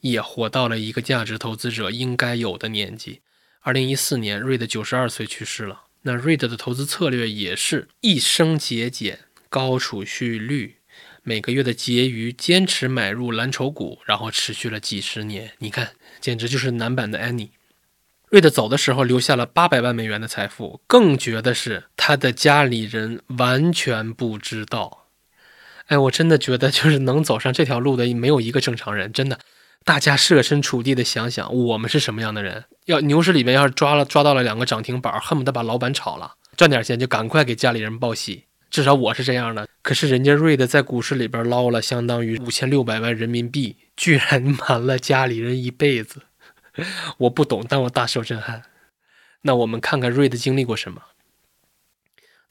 [0.00, 3.20] 也活到了一个价值投资者应该有的年纪。
[3.60, 5.82] 二零一四年，瑞德九十二岁去世了。
[6.02, 10.76] 那瑞德的投资策略也是一生节俭、高储蓄率，
[11.22, 15.52] 每个月的结余坚持买入蓝筹股，然后持续了几十年。
[15.58, 17.50] 你看，简直就是男版的安妮。
[18.30, 20.80] 瑞德走的时候留下了八百万美元的财富。
[20.86, 25.06] 更绝的是，他的家里人完全不知道。
[25.86, 29.40] 哎，我真的觉得，就是能走上这条路的，没有一个正常人，真的。
[29.88, 32.66] 大家设身处地的想想，我们是什么样的人？
[32.84, 38.44] 要牛市里面要是抓了抓到了两个涨停板，恨不得把老板炒了，赚点钱就赶快给家里人报喜。
[38.68, 39.66] 至少我是这样的。
[39.80, 46.20] 可是人家瑞的在股市里边捞了相当于五千六百万人民币，居然瞒了家里人一辈子。
[47.16, 48.64] 我不懂，但我大受震撼。
[49.40, 51.00] 那我们看看瑞的经历过什么？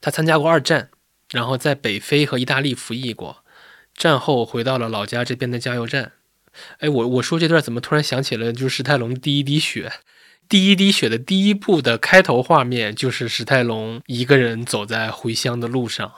[0.01, 0.89] 他参加过二战，
[1.29, 3.43] 然后在北非和意大利服役过，
[3.93, 6.13] 战后回到了老家这边的加油站。
[6.79, 9.91] 哎，我我说这段怎么突然想起了就是史泰龙第一滴血，
[10.49, 16.11] 第一滴血的第一部的开头画面就是史泰龙一个人走在回乡的路上。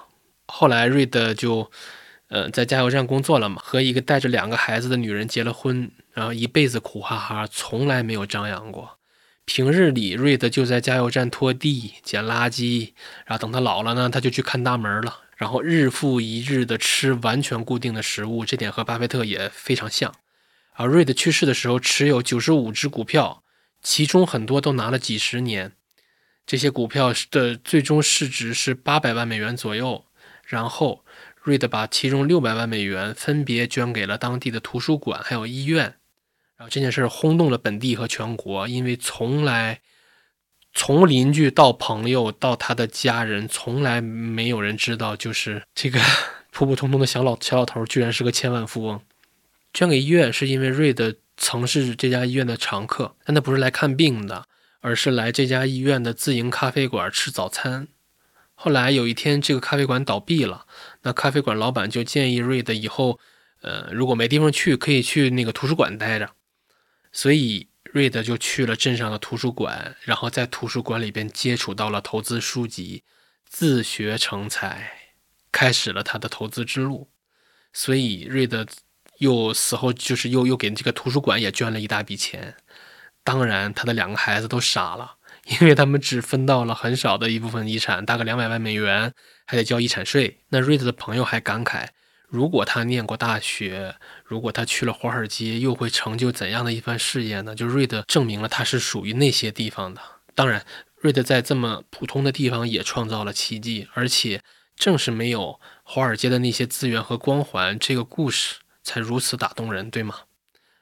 [0.47, 1.71] 后来瑞德就，
[2.29, 8.97] 呃，在加油站工作了嘛，和一个带着两个孩子的女人结了婚，然后一辈子苦哈哈，从来没有张扬过。
[9.45, 12.93] 平日里瑞德就在加油站拖地、捡垃圾，
[13.25, 20.13] 然后等他老了呢，他就去看大门了，然后日复一日的吃完全固定的食物，这点和巴菲特也非常像。
[20.79, 23.43] 而瑞德去世的时候，持有九十五只股票，
[23.81, 25.73] 其中很多都拿了几十年。
[26.45, 30.05] 这些股票的最终市值是八百万美元左右。
[30.45, 31.03] 然后，
[31.43, 35.95] 瑞德把其中六百万美元分别捐给了当地的图书馆还有医院。
[36.55, 39.81] 然后这件事轰动了本地和全国，因为从来
[40.73, 45.99] 从邻居到朋友到他的家人，从来没有人知道，就是这个
[46.51, 49.01] 普普通通的小老小老头，居然是个千万富翁。
[49.71, 54.47] 捐给医院是因为瑞德曾是这家医院的常客，但他不是来看病的，
[54.81, 57.87] 而是来这家医院的自营咖啡馆吃早餐。
[58.55, 60.65] 后来有一天，这个咖啡馆倒闭了，
[61.03, 63.19] 那咖啡馆老板就建议瑞德以后，
[63.61, 66.31] 呃，如果没地方去，可以去那个图书馆待着。
[67.11, 73.03] 所以瑞德就去了镇上的图书馆，然后在图书馆里边接触到了投资书籍，
[73.45, 75.13] 自学成才，
[75.51, 77.09] 开始了他的投资之路。
[77.71, 78.65] 所以瑞德。
[79.19, 82.55] 又死后就是又又给这个图书馆也捐了一大笔钱，
[83.23, 89.13] 当然他的两个孩子都傻了，因为他们只分到了很少的一部分遗产，大概两百万美元，
[89.45, 90.39] 还得交遗产税。
[90.49, 91.87] 那瑞德的朋友还感慨，
[92.27, 97.53] 如果他念过大学，如果他去了华尔街，又会成就怎样的一番事业呢？
[97.55, 100.01] 就瑞德证明了他是属于那些地方的。
[100.33, 100.65] 当然，
[101.01, 104.41] 瑞德在这么普通的地方也创造了奇迹，而且
[104.77, 108.55] 正是没有华尔街的那些资源和光环，这个故事
[108.89, 110.15] 才如此打动人，对吗？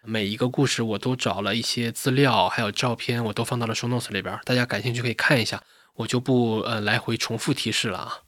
[0.02, 5.62] 每一个故事我都找了一些资料，还有照片，我都放到了 show notes 里边，大家感兴趣可以看一下，
[5.96, 8.20] 我就不呃来回重复提示了啊。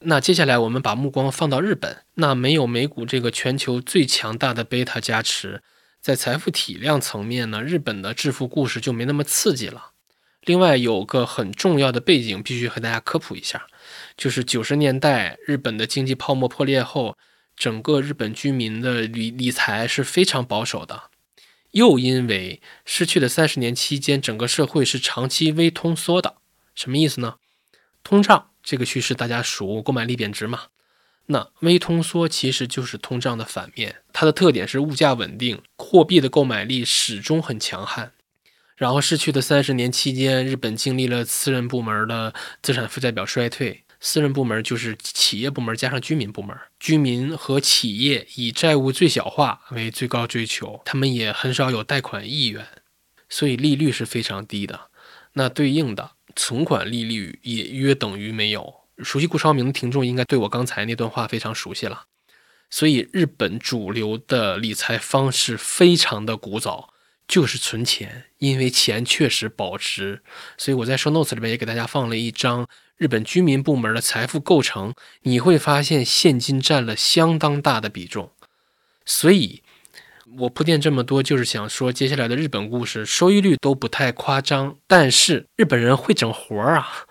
[0.00, 5.62] 那接下来我们把目光放到日本，那没有美股这个全球最强大的贝塔加持，
[6.00, 9.92] 在财富体量层面呢，日本的致富故事就没那么刺激了。
[10.42, 13.68] 另外有个很重要的背景必须和大家科普一下，
[14.16, 17.16] 就是九十年代日本的经济泡沫破裂后。
[17.58, 21.10] 整个日本居民的理理财是非常保守的，
[21.72, 26.36] 又因为失去的三十年期间，整个社会是长期微通缩的。
[26.76, 27.34] 什么意思呢？
[28.04, 30.66] 通胀这个趋势大家熟，购买力贬值嘛。
[31.26, 38.12] 那微通缩其实就是通胀的反面，它的特点是物价稳定，货币的购买力始终很强悍。
[38.76, 43.82] 然后失去的三十年期间，日本经历了私人部门的资产负债表衰退。
[44.00, 52.64] 私人部门就是企业部门加上居民部门，居民和企业以债务最小化为最高追求，他们也很少有贷款意愿，
[53.28, 54.88] 所以利率是非常低的。
[55.32, 58.74] 那对应的存款利率也约等于没有。
[58.98, 62.06] 熟悉顾超明的听众应该对我刚才那段话非常熟悉了。
[62.70, 66.92] 所以日本主流的理财方式非常的古早，
[67.28, 70.22] 就是存钱，因为钱确实保值。
[70.56, 72.66] 所以我在 show notes 里面也给大家放了一张。
[72.96, 78.32] 日本居民部门的财富构成，你会发现现金占了相当大的比重。
[79.04, 79.62] 所以，
[80.38, 87.06] 我铺垫这么多，就是想说，接下来的日本故事收益率都不太夸张，但是日本人会整活儿啊。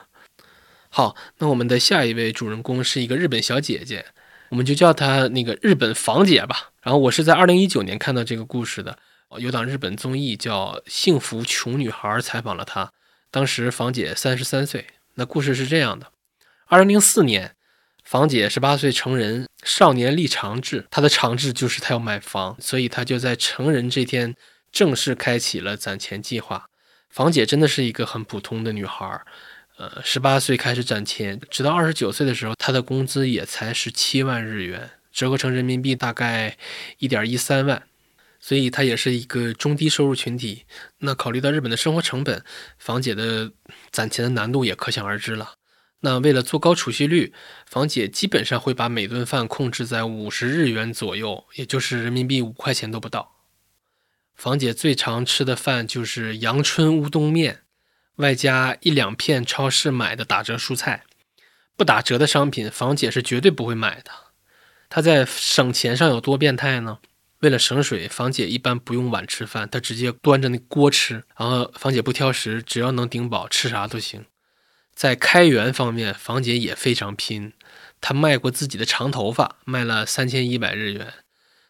[0.89, 4.07] 好，那我们的下一位主人公是一个日本小姐姐，
[4.49, 6.71] 我们就叫她那个日本房姐吧。
[6.81, 8.99] 然后我是在二零一九年看到这个故事的，
[9.39, 12.91] 有档日本综艺叫《幸福穷女孩》，采访了她，
[13.29, 14.87] 当时房姐三十三岁。
[15.15, 16.11] 那故事是这样的：
[16.67, 17.53] 二零零四年，
[18.05, 24.33] 房姐十八岁成人，少年立长志，她的长志就是她要买房，所以她就在成人这天
[24.71, 26.67] 正式开启了攒钱计划。
[27.09, 29.21] 房姐真的是一个很普通的女孩，
[29.77, 36.57] 呃，十八岁开始攒钱，直到二十九岁的时候，她的工资也才十七万日元，折合成人民币大概
[36.99, 37.86] 一点一三万。
[38.47, 40.63] 所以它也是一个中低收入群体。
[40.99, 42.45] 那考虑到日本的生活成本，
[42.77, 43.51] 房姐的
[43.91, 45.55] 攒钱的难度也可想而知了。
[45.99, 47.33] 那为了做高储蓄率，
[47.65, 53.35] 房姐基本上会把每顿饭控制在五十日元左右，也就是人民币五块钱都不到。
[54.33, 57.63] 房姐最常吃的饭就是阳春乌冬面，
[58.15, 61.03] 外加一两片超市买的打折蔬菜。
[61.75, 64.11] 不打折的商品，房姐是绝对不会买的。
[64.87, 66.99] 她在省钱上有多变态呢？
[67.39, 71.23] 为了省水，房姐一般不用碗吃饭，她直接端着那锅吃。
[71.37, 74.25] 然后房姐不挑食，只要能顶饱，吃啥都行。
[74.95, 77.53] 在开源方面，房姐也非常拼。
[78.01, 81.05] 她卖过自己的长头发，卖了三千一百日元；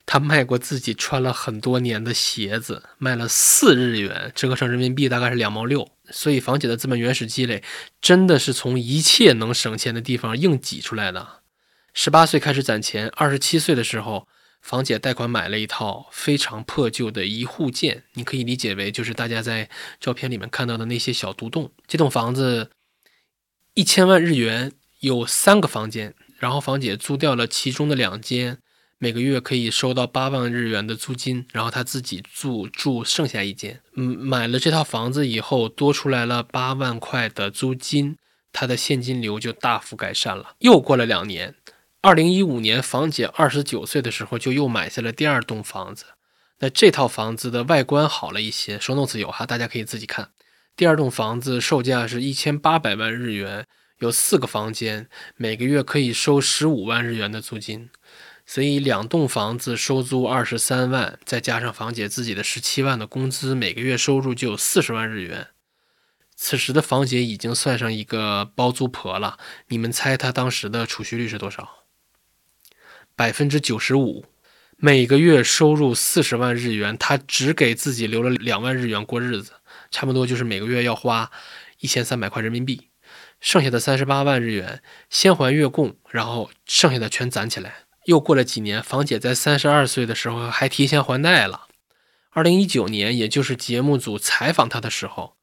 [0.06, 5.92] 她卖过自己穿了很多年的鞋子，卖了四日元，折合成人民币大概是两毛六。
[6.10, 7.62] 所以房姐的资本原始积累，
[8.00, 11.42] 真的是从一切能省钱的地方硬挤出来的。
[11.94, 14.30] 十八岁开始攒钱，二十七岁的时候。
[14.68, 21.72] 房姐贷款买了一套非常破旧的一户建，你可以理解为就是大家在照片里面看到的那些小独栋。
[21.88, 22.70] 这栋房子
[23.76, 28.58] 一千万日元，有三个房间，然后房姐租掉了其中的两间，
[28.98, 33.80] 每个月可以收到八万日元的租金，然后她自己住住剩下一间。
[33.96, 38.18] 嗯，买了这套房子以后，多出来了八万块的租金，
[38.52, 40.56] 她的现金流就大幅改善了。
[40.60, 41.56] 又过了两年。
[42.02, 46.06] 二零一五年，房姐二十九岁的时候就又买下了第二栋房子。
[46.60, 50.30] 那这套房子的外观好了一些，收 notes 有哈，大家可以自己看。
[50.76, 53.66] 第二栋房子售价是一千八百万日元，
[54.00, 57.90] 有四个房间，每个月可以收十五万日元的租金。
[58.46, 65.48] 所以两栋房子收租二十三万，再加上房姐自己的十七万的工资，每个月收入就有四十万日元。
[66.36, 71.87] 此时的房姐已经算上一个包租婆了，你们猜她当时的储蓄率是多少？
[73.18, 74.26] 百分之九十五，
[74.76, 79.54] 每个月收入四十万日元，他只给自己留了两万日元过日子，
[79.90, 81.32] 差不多就是每个月要花
[81.80, 82.90] 一千三百块人民币，
[83.40, 87.74] 剩下的三十八万日元先还月供，然后剩下的全攒起来。
[88.06, 91.66] 又过了几年，房姐在三十二岁的时候还提前还贷了。
[92.30, 95.37] 二零一九年，也就是节目组采访她的时候。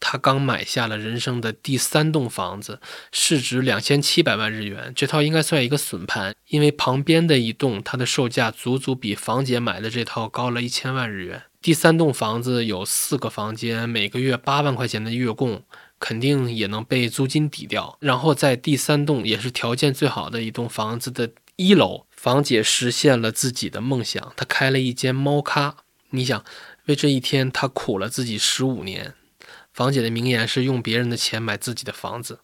[0.00, 2.80] 他刚买下了人生的第三栋房子，
[3.12, 4.92] 市值两千七百万日元。
[4.96, 11.42] 这套应该算一个损盘，因为旁边的一栋，它的售价足足比房姐买的这套高了一千万日元。
[11.62, 15.62] 第三栋房子有四个房间，每个月八万块钱的月供，
[15.98, 17.98] 肯定也能被租金抵掉。
[18.00, 25.76] 然后在第三栋也是条件最好的一栋房子的一楼，房姐实现了自己的梦想，她开了一间猫咖。
[26.12, 26.42] 你想，
[26.86, 29.14] 为这一天，她苦了自己十五年。
[29.80, 32.40] 房姐的名言是：用别人的钱买自己的房子。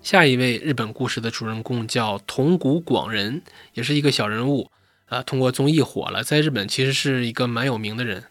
[0.00, 3.42] 下一位日本故事的主人公叫桐谷广人，
[3.74, 4.70] 也是一个小人物
[5.06, 5.24] 啊。
[5.24, 8.29] 通过综艺火了，在日本其实是一个蛮有名的人。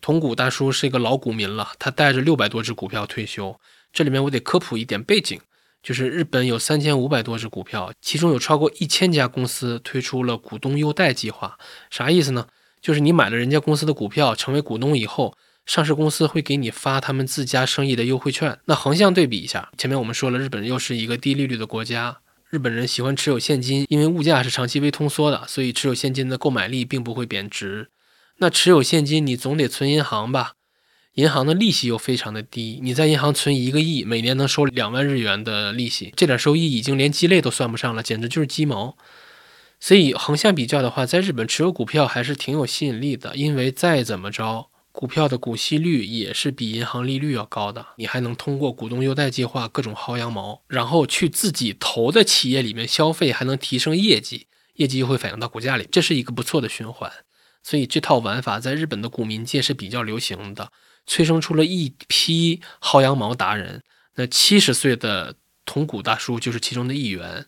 [0.00, 3.60] 桐谷大叔是一个老股民了，他带着六百多只股票退休。
[3.92, 5.38] 这里面我得科普一点背景，
[5.82, 11.58] 就是日本有三千五百多只股票，其中有超过一千家公司推出了股东优待计划。
[11.90, 12.46] 啥意思呢？
[12.80, 15.36] 就是你买了人家公司的股票，成为股东以后。
[15.66, 18.58] 上市公司会给你发他们自家生意的优惠券。
[18.64, 27.90] 那横向对比一下，前面我们说了，日本又是一个低利率的国家，日本人喜欢持有现金，因为物价是长期微通缩的，所以持有现金的购买力并不会贬值。
[28.42, 30.54] 那持有现金，你总得存银行吧？
[31.14, 38.96] 银行的利息又非常的低，你在银行存一个亿，每年能收两万日元的利息，这点收益已经连鸡肋都算不上了，简直就是鸡毛。
[39.78, 44.68] 所以横向比较的话，在日本持有股票还是挺有吸引力的，因为再怎么着。
[44.92, 57.10] 股票的股息率也是比银行利率要高的，你还能通过股东优待计划各种薅羊毛，然后去自己投的企业里面消费，还能提升业绩，业绩又会反映到股价里，这是一个不错的循环。
[57.62, 60.72] 所以这套玩法在日本的股民界是比较流行的，
[61.06, 63.82] 催生出了一批薅羊毛达人。
[64.14, 67.46] 那七十岁的铜谷大叔就是其中的一员，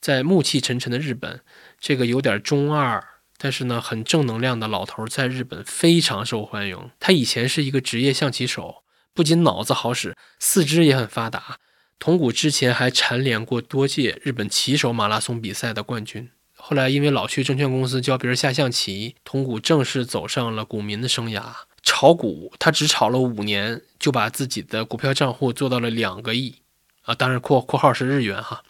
[0.00, 1.40] 在暮气沉沉的日本，
[1.80, 3.04] 这个有点中二。
[3.40, 6.90] 但是呢，很正能量的老头在日本非常受欢迎。
[6.98, 8.82] 他以前是一个职业象棋手，
[9.14, 11.58] 不仅脑子好使，四肢也很发达。
[12.00, 16.30] 铜谷之前还蝉联过多届日本棋手马拉松比赛的冠军。
[16.68, 21.42] 后来因为老去证券公司教别人下象棋，铜谷正式走上了股民的生涯。
[21.82, 26.56] 炒股，他只炒了五年，就把自己的股票账户做到了两个亿
[27.04, 27.14] 啊！
[27.14, 28.62] 当然，括括号是日元哈。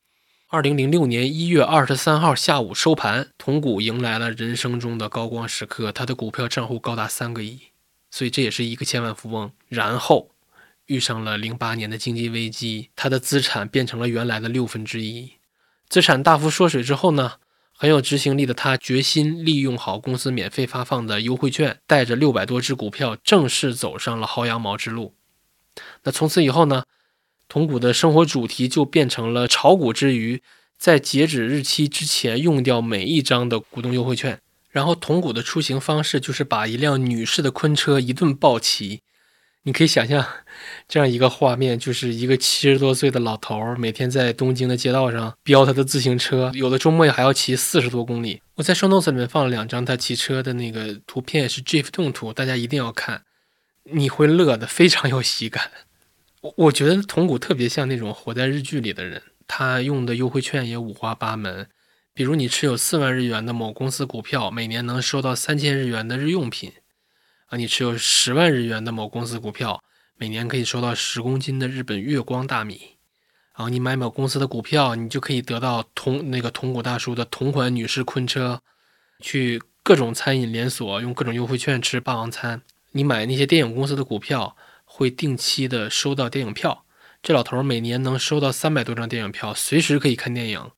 [0.46, 7.58] 二零零六年一月二十三号下午收盘，铜股迎来了人生中的高光时刻，他的股票账户高达三个亿，
[8.12, 9.50] 所以这也是一个千万富翁。
[9.66, 10.30] 然后
[10.86, 15.32] 遇上了零八年的经济危机，他的资产变成了原来的六分之一，
[15.88, 17.32] 资产大幅缩水之后呢，
[17.80, 25.14] 很有执行力的他决心利用好公司免费发放的优惠券，带着六百多只股票正式走上了薅羊毛之路。
[26.02, 26.82] 那从此以后呢？
[27.46, 30.42] 铜股的生活主题就变成了炒股之余，
[30.76, 34.40] 在截止日期之前用掉每一张的股东优惠券。
[34.70, 39.02] 然后铜股的出行方式就是把一辆女士的昆车一顿暴骑。
[39.64, 40.24] 你可以想象
[40.88, 48.40] 这样一个画面，就是一个七十多岁的老头儿每天在东京的街道上飙他的自行车，有的周末还要骑四十多公里。
[48.54, 53.22] 我在 show notes 里面放了两张他骑车的那个图片，是 GIF 动图，大家一定要看，
[53.84, 55.70] 你会乐的非常有喜感。
[56.40, 61.68] 我我觉得铜股特别像那种活在日剧里的人，他用的优惠券也五花八门。
[62.14, 66.70] 比如你持有四万日元的某公司股票，每年能收到三千日元的日用品；
[67.48, 69.82] 啊，你持有十万日元的某公司股票，
[70.16, 72.96] 每年可以收到十公斤的日本月光大米。
[73.56, 78.62] 然后你买某公司的股票，你就可以得到同那个同股大叔的同款女士昆车，
[79.20, 82.62] 去各种餐饮连锁用各种优惠券吃霸王餐。
[82.92, 84.56] 你买那些电影公司的股票。
[84.90, 86.86] 会定期的收到电影票，
[87.22, 90.70] 这老头每年能收到三百多张电影票，随时可以看电影，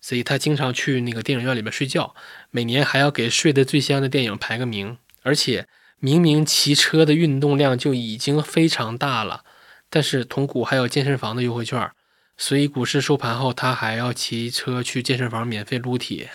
[0.00, 2.12] 所以他经常去那个电影院里面睡觉，
[2.50, 4.98] 每年还要给睡得最香的电影排个名。
[5.22, 5.68] 而且
[6.04, 9.44] 明明骑车的运动量就已经非常大了，
[9.88, 11.92] 但是同股还有健身房的优惠券，
[12.36, 16.28] 所以股市收盘后他还要骑车去健身房免费撸铁，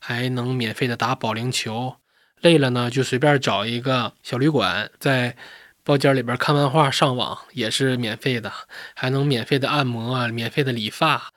[0.00, 1.94] 还能免费的打保龄球，
[2.40, 5.36] 累了呢就随便找一个小旅馆在。
[5.86, 8.50] 包间里边看漫画、上网也是免费的，
[8.94, 11.33] 还能免费的按摩，免费的理发。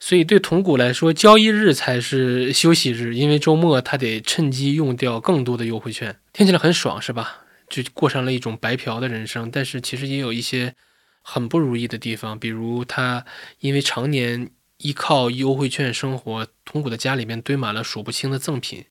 [0.00, 6.18] 所以对铜股来说，交易日才是休息日，因为周末他得趁机用掉更多的优惠券。
[6.32, 7.42] 听起来很爽，是吧？
[7.68, 9.50] 就过上了一种白嫖的人生。
[9.50, 10.74] 但是其实也有一些
[11.22, 13.26] 很不如意的地方，比如他
[13.58, 18.86] 因为常年依靠优惠券生活，铜股的家里面堆满了数不清的赠品，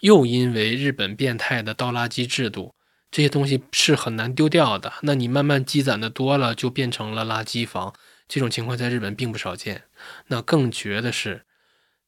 [0.00, 2.74] 又因为日本变态的倒垃圾制度。
[3.10, 7.92] 这些东西是很难丢掉的，那你慢慢积攒的多了，就变成了垃圾房。
[8.32, 9.82] 这种情况在日本并不少见。
[10.28, 11.44] 那更绝的是，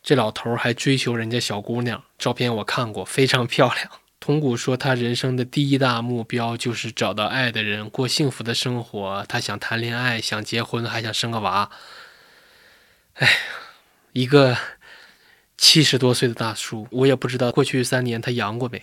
[0.03, 3.91] 这老头还追求人家小姑娘，照片我看过，非常漂亮。
[4.19, 9.27] 铜鼓说他人生的第一大目标就是找到爱的人，过幸福的生活。
[9.29, 11.71] 他想谈恋爱，想结婚，还想生个娃。
[13.17, 13.29] 哎，
[14.13, 14.57] 一个
[15.59, 18.83] 七十多岁的大叔，我也不知道过去三年他阳过没。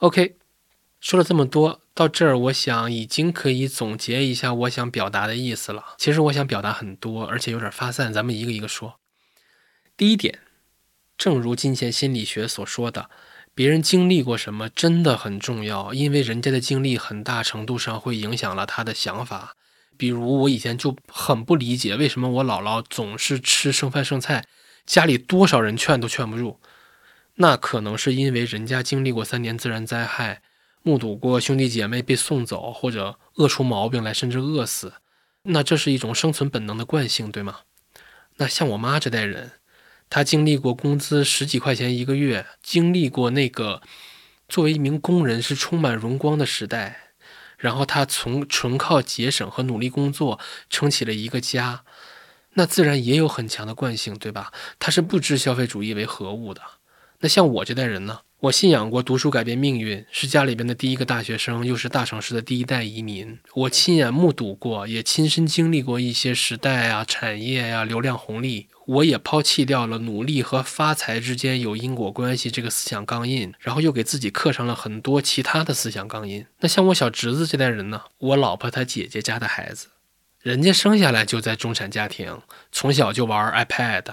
[0.00, 0.36] OK，
[0.98, 5.84] 说了这么多，到这儿我想已经可以总结一下我想表达的意思了。
[5.98, 8.98] 其实我想表达很多，而且有点发散，咱们一个一个说。
[9.98, 10.38] 第一点，
[11.18, 13.10] 正如金钱心理学所说的，
[13.54, 19.54] 别人经历过什么真的很重要，因为人家的经历很大程度上会影响了他的想法。
[19.98, 24.46] 比如我以前就很不理解，为什么我姥姥总是吃剩饭剩菜，
[24.86, 26.58] 家里多少人劝都劝不住。
[27.42, 30.42] 那可能是因为人家经历过三年自然灾害，
[30.82, 34.92] 目睹过兄弟姐妹被送走或者饿出毛病来，甚至饿死。
[35.44, 37.60] 那这是一种生存本能的惯性，对吗？
[38.36, 39.52] 那像我妈这代人，
[40.10, 43.80] 她经历过工资十几块钱一个月，经历过那个
[44.46, 47.14] 作为一名工人是充满荣光的时代，
[47.56, 50.38] 然后她从纯靠节省和努力工作
[50.68, 51.84] 撑起了一个家，
[52.52, 54.52] 那自然也有很强的惯性，对吧？
[54.78, 56.60] 她是不知消费主义为何物的。
[57.22, 58.20] 那像我这代人呢？
[58.40, 63.38] 我信仰过读书改变命运，是家里边的第一个大学生，又是大城市的第一代移民。
[63.54, 68.68] 我亲眼目睹过，也亲身经历过一些时代啊、产业呀、流量红利。
[68.86, 76.46] 我也抛弃掉了努力和发财之间有因果关系这个思想钢印，然后又给自己刻上了很多其他的思想钢印。
[76.60, 78.04] 那像我小侄子这代人呢？
[78.16, 79.88] 我老婆她姐姐家的孩子，
[80.40, 82.40] 人家生下来就在中产家庭，
[82.72, 84.06] 从小就玩 iPad，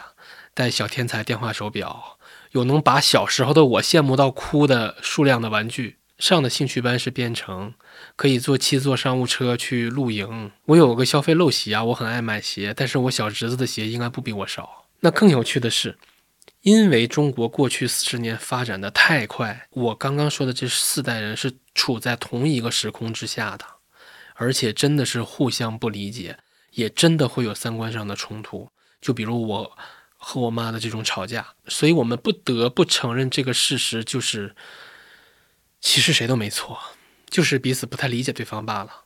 [0.53, 2.16] 带小天才电话手表。
[2.58, 7.76] 有能把小时候的我羡慕到哭的数量的玩具，上的兴趣班是编程，
[8.16, 10.51] 可以坐七座商务车去露营。
[10.66, 14.86] 我有个消费陋习啊，我很爱买鞋，但是我小侄子的鞋应该不比我少。
[15.01, 15.99] 那更有趣的是，
[16.62, 23.66] 因为中国过去四十年发展的太快，我刚刚说的这四代人是处在同一个时空之下的，
[24.34, 26.39] 而且真的是互相不理解，
[26.72, 28.70] 也真的会有三观上的冲突。
[28.99, 29.78] 就比如我。
[30.30, 34.54] 和我妈的这种吵架，所以我们不得不承认这个事实，就是
[35.80, 36.78] 其实谁都没错，
[37.30, 39.06] 就是彼此不太理解对方罢了。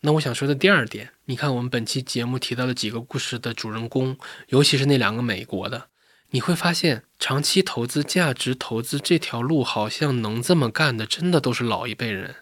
[0.00, 5.86] 那我想说的第二点，你看我们本期节目提到的几个故事的主人公，尤其是那两个美国的，
[6.32, 12.36] 你会发现长期投资、价值投资这条路，好像能这么干的，真的都是老一辈人，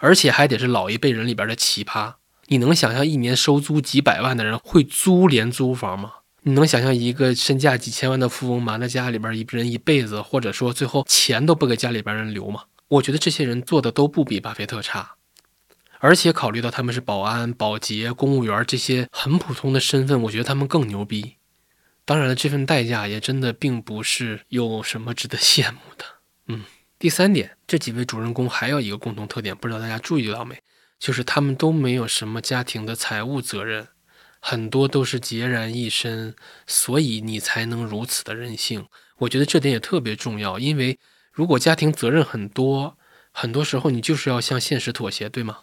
[0.00, 2.14] 而且还得是老一辈人里边的奇葩。
[2.46, 6.14] 你能想象一年收租几百万的人会租廉租房吗？
[6.42, 12.64] 你能想象一个身价几千万的富翁瞒着家里边一人一辈子，或者说最后钱都不给家里边人留吗？
[12.88, 15.16] 我觉得这些人做的都不比巴菲特差，
[15.98, 21.36] 而且考虑到他们是保安、保洁、公务员这些很普通的身份，我觉得他们更牛逼。
[22.06, 26.04] 当然了，这份代价也真的并不是有什么值得羡慕的。
[26.48, 26.64] 嗯，
[26.98, 30.58] 第三点，这几位主人公还有一个共同特点，不知道大家注意到没？
[30.98, 33.88] 就是他们都没有什么家庭的财务责任。
[34.40, 36.34] 很多都是孑然一身，
[36.66, 38.86] 所以你才能如此的任性。
[39.18, 40.98] 我觉得这点也特别重要，因为
[41.32, 42.96] 如果家庭责任很多，
[43.30, 45.60] 很多时候你就是要向现实妥协，对吗？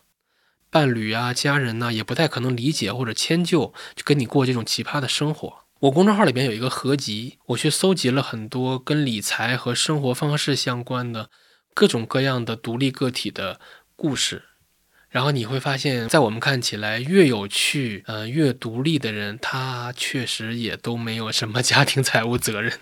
[0.69, 5.65] 伴侣啊、家人呢，也不太可能理解或者迁就，就跟你过这种奇葩的生活。
[5.81, 11.29] 我公众号里边有一个合集，我去搜集了很多跟理财和生活方式相关的
[11.73, 13.59] 各种各样的独立个体的
[13.95, 14.43] 故事。
[15.09, 22.73] 然后你会发现，在我们看起来越有趣、呃越独立的人，他确实也都没有什么 家庭财务责任。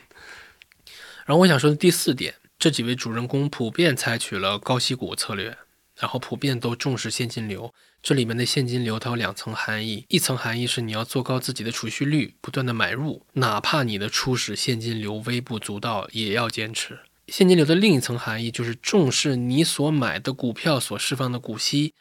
[1.25, 5.57] 然后我想说的第四点，这几位主人公普遍采取了高息股策略，
[5.97, 7.73] 然后普遍都重视现金流。
[8.01, 16.99] 这里面的现金流它有两层含义，一层含义是你要做高自己的储蓄率，不断的买入，哪怕你的初始现金流微不足道，也要坚持。
[17.27, 21.95] 现金流的另一层含义就是重视你所买的股票所释放的股息。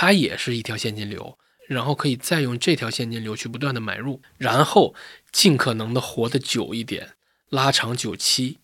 [0.00, 1.36] 它也是一条现金流，
[1.66, 4.94] 然后可以再用这条现金流去不断的买入，然后
[5.32, 7.16] 尽可能的活得久一点，
[7.48, 8.58] 拉长久期。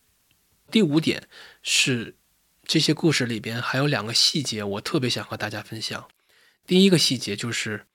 [0.71, 1.27] 第五点
[1.61, 2.15] 是
[2.65, 6.07] 这些故事里边还有两个细节，我特别想和大家分享。
[6.69, 7.87] 第一个细节就是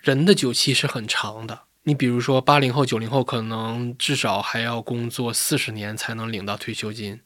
[0.00, 7.22] 人的久期是很长的，你比如说八零后、九零后可能至少还要工作四十年才能领到退休金，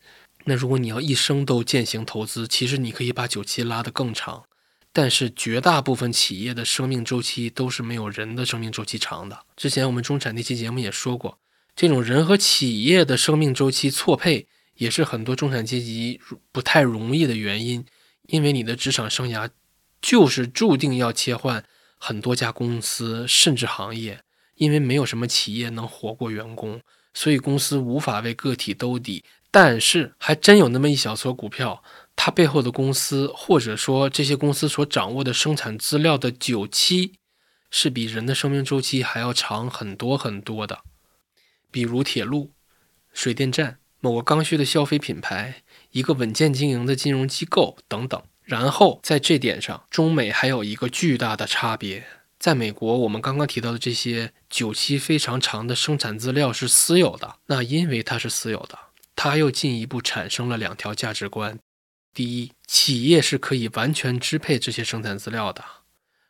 [0.46, 4.44] 那如果你要一生都践行投资，其实你可以把久期拉得更长。
[4.93, 9.45] 但是绝大部分企业的生命周期都是没有人的生命周期长的。
[9.57, 11.38] 之前我们中产那期节目也说过，
[11.74, 16.20] 这种人和企业的生命周期错配，也是很多中产阶级
[16.53, 17.84] 不太容易的原因。
[18.28, 19.49] 因为你的职场生涯
[20.01, 21.64] 就是注定要切换
[21.99, 24.22] 很多家公司，甚至行业，
[24.57, 26.80] 因为没有什么企业能活过员工，
[27.14, 29.24] 所以公司无法为个体兜底。
[29.51, 31.82] 但是还真有那么一小撮股票，
[32.16, 37.14] 它背后的公司，或者说这些公司所掌握的生产资料的久期，
[37.70, 40.80] 是比人的生命周期还要长很多很多的。
[41.70, 42.52] 比如铁路、
[43.12, 48.22] 水电站、某个刚需的消费品牌、一个稳健经营的金融机构等等。
[48.44, 52.04] 然后在这点上，中美还有一个巨大的差别。
[52.38, 58.76] 在美国，我们刚刚提到的这些久期非常长的生产资料是私有的，那因为它是私有的。
[59.14, 61.60] 它又进一步产生了两条价值观：
[62.14, 65.64] 第一，企业是可以完全支配这些生产资料的，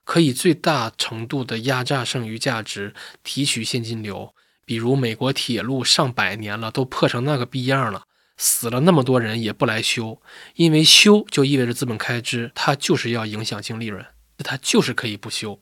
[0.04, 4.34] 可以最大程度的压榨剩余价值，提取现金流。
[4.64, 8.06] 比如美国铁路上百年了，都破成那个逼样了，
[8.36, 10.22] 死了那么多人也不来修，
[10.54, 14.06] 因为修就意味着资本开支，它就是要影响净利润，
[14.38, 15.60] 它就是可以不修。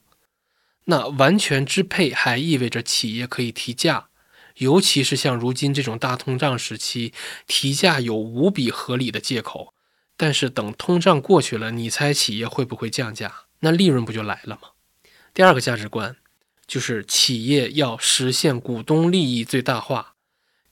[0.84, 4.08] 那完全支配还意味着企业可以提价。
[4.56, 7.14] 尤其是像如今这种大通胀时期，
[7.46, 9.72] 提价有无比合理的借口。
[10.22, 13.46] 但是等通胀过去了，你猜企业会不会降价？
[13.60, 14.68] 那利润不就来了吗？
[15.32, 16.16] 第二个价值观
[16.66, 20.16] 就是企业要实现股东利益最大化，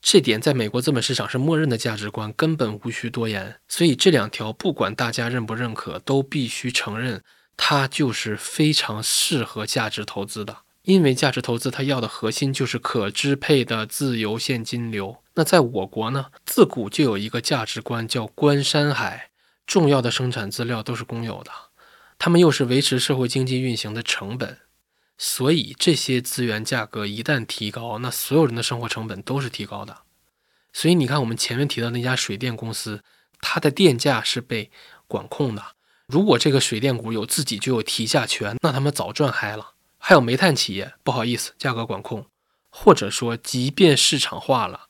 [0.03, 3.57] 这点在美国资本市场是默认的价值观，根本无需多言。
[3.67, 7.25] 所以这两条不管大家认不认可，都必须承认，
[7.57, 10.59] 它就是非常适合价值投资的。
[10.83, 15.23] 因为价值投资它要的核心就是可支配的自由现金流。
[15.35, 19.28] 那在我国呢，自古就有一个价值观叫“观山海”，
[19.69, 21.53] 重要的生产资料都是公有的，
[22.19, 24.59] 它们又是维持社会经济运行的成本，
[25.19, 29.99] 所以这些资源价格一旦提高，那所有人的生活成本都是提高的。
[30.73, 33.03] 所以你看，我们前面提到那家水电公司，
[33.43, 34.71] 它的电价是被
[35.07, 35.63] 管控的。
[36.07, 39.75] 如果这个水电股有自己就有提价权，那他们早赚嗨了。
[39.99, 42.25] 还有煤炭企业，不好意思，价格管控，
[42.71, 44.89] 或者说，即便市场化了，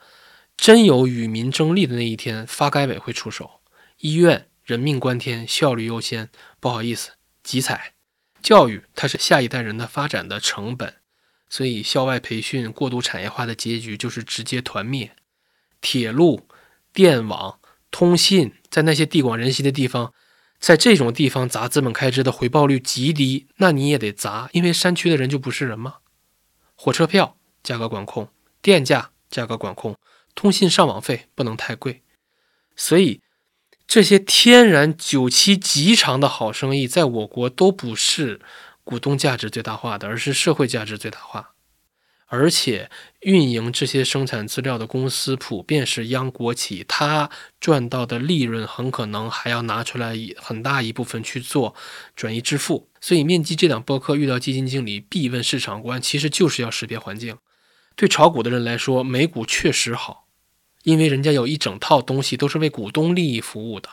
[0.57, 3.61] 真有与民争利的那一天，发改委会出手。
[3.99, 6.29] 医院人命关天，效率优先，
[6.61, 7.13] 不好意思，
[7.43, 7.95] 集采。
[8.43, 10.97] 教育它是下一代人的发展的成本，
[11.49, 15.17] 所以校外培训过度产业化的结局就是直接团灭。
[15.81, 16.47] 铁路、
[16.93, 17.59] 电网、
[17.91, 20.13] 通信，在那些地广人稀的地方。
[20.61, 26.01] 在这种地方砸资本开支的回报率极低，那你也得砸，因为山区的人就不是人吗？
[26.75, 28.29] 火车票价格管控，
[28.61, 29.97] 电价价格管控，
[30.35, 32.03] 通信上网费不能太贵，
[32.77, 33.23] 所以
[33.89, 38.39] 这些天然久期极长的好生意，在我国都不是
[38.85, 41.55] 股东价值最大化的，而是社会价值最大化。
[42.27, 51.75] 而且运营这些生产资料的公司普遍是央国企，它赚到的利润很可能还要拿出来很大一部分去做
[52.15, 52.91] 转移支付。
[53.01, 57.39] 所以，面基这档播客遇到基金经理必问市场观，其实就是要识别环境。
[57.97, 60.28] 对炒股的人来说，美股确实好，
[60.83, 63.89] 因为人家有一整套东西都是为股东利益服务的。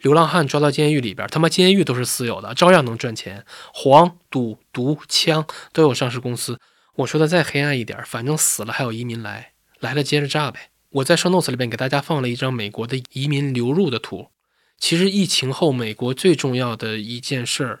[0.00, 3.44] 流浪汉抓到监狱里边，他妈监狱都是私有的，照样能赚钱。
[3.72, 6.58] 黄赌毒枪都有上市公司。
[6.96, 10.70] 我说的再黑暗一点，反正死了还有移民来，来了接着炸呗。
[10.90, 14.28] 我在双 notes 里边给大家放了一张美国的移民流入的图。
[14.76, 17.80] 其实疫情后，美国最重要的一件事儿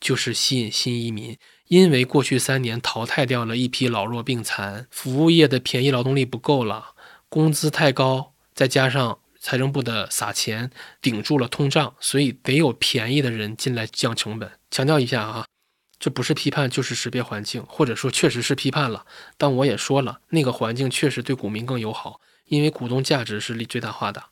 [0.00, 6.94] 就是吸引新移民，因为过去三年淘汰掉了一批老弱病残，服务业的便宜劳动力不够了，
[7.32, 10.70] 工资太高，再加上财政部的撒钱
[11.00, 14.52] 顶住了通胀，所以得有便宜的人进来降成本。
[14.70, 15.46] 强调一下啊。
[15.98, 19.06] 这不是批判，就是识别环境，或者说确实是批判了。
[19.38, 24.24] 但我也说了，那个环境确实对股民更友好，因为股东价值是利最大化的。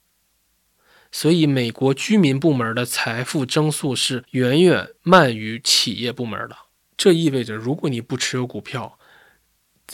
[1.10, 6.56] 所以，美国居民部门的财富增速是远远慢于企业部门的。
[6.98, 8.98] 这意味着，如果你不持有股票，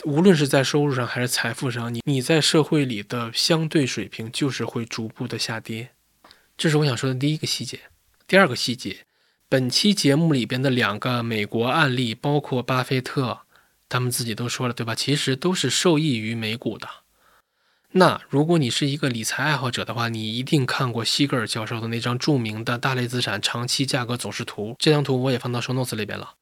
[0.05, 5.89] 无论是在收入上还是财富上，你你在社会里的相对水平就是会逐步的下跌。
[6.57, 7.79] 这是我想说的第一个细节。
[8.27, 9.05] 第二个细节。
[9.49, 13.43] 本期节目里边的两个美国案例，包括巴菲特，
[13.87, 14.93] 他们自己都说了，对吧？
[14.93, 16.85] 其实都是受益于美股的。
[17.91, 24.75] 那如果你是一个理财爱好者的话，你一定看过西格尔教授的那张著名的大类资产长期价格走势图。
[24.77, 26.33] 这张图我也放到 show notes 里边了。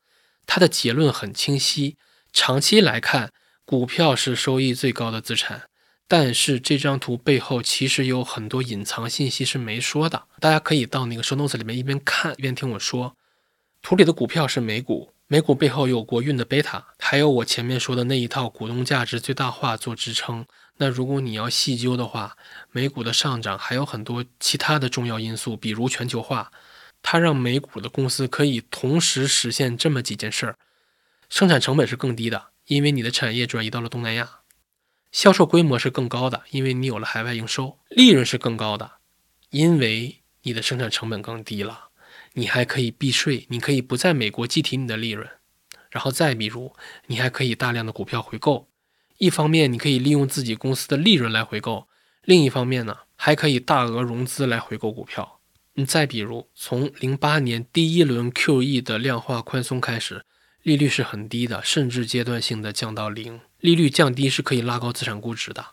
[0.48, 1.98] 他的结论很清晰：
[2.34, 3.32] 长期来看，
[3.66, 5.64] 股票是收益最高的资产。
[6.08, 13.16] 但是这张图背后其实有很多隐藏信息是没说的，大家可以到那个 show notes 里面一边看一边听我说。
[13.82, 20.46] 图里的股票是美股，美股背后有国运的贝塔，还有我前面说的那一套股东价值最大化做支撑。
[20.78, 22.38] 那如果你要细究的话，
[22.72, 26.52] 美股的上涨还有很多其他的重要因素，比如全球化，
[27.02, 30.58] 它让美股的公司可以同时实现这么几件事儿：
[31.30, 34.42] 生产成本是更低的，因为你的产业转移到了东南亚；
[35.12, 38.94] 销售规模是更高的，因为你有了海外营收；利润是更高的，
[39.52, 41.90] 因为你的生产成本更低了，
[42.34, 45.30] 你还可以避税，你可以不在美国计提你的利润。
[45.92, 46.76] 然后再比如，
[47.08, 48.70] 你还可以大量的股票回购。
[49.18, 51.88] 一方面，你可以利用自己公司的利润来回购；
[52.24, 55.40] 另一方面呢，还可以大额融资来回购股票。
[55.76, 60.26] 你再比如，从零八年第一轮 QE 的量化宽松开始，
[60.66, 63.40] 利率是很低的，甚至阶段性的降到零。
[63.60, 65.66] 利率降低是可以拉高资产估值的，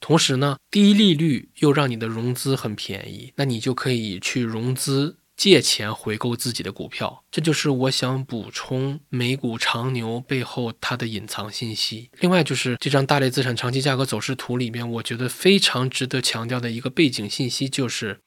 [0.00, 5.18] 同时呢，低利率又让你的融资很便宜，那你就可以去融资。
[5.36, 12.08] 借钱回购自己的股票，这就是我想补充美股长牛背后它的隐藏信息。
[12.20, 18.20] 另外，就是这张大类资产长期价格走势图里面，我觉得非常值得强调的一个背景信息，就是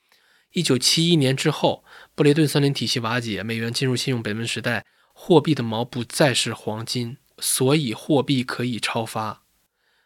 [0.52, 4.86] 一九七一年之后，布雷顿森林体系瓦解，美元进入信用本位时代，
[5.20, 9.42] 货币的锚不再是黄金，所以货币可以超发。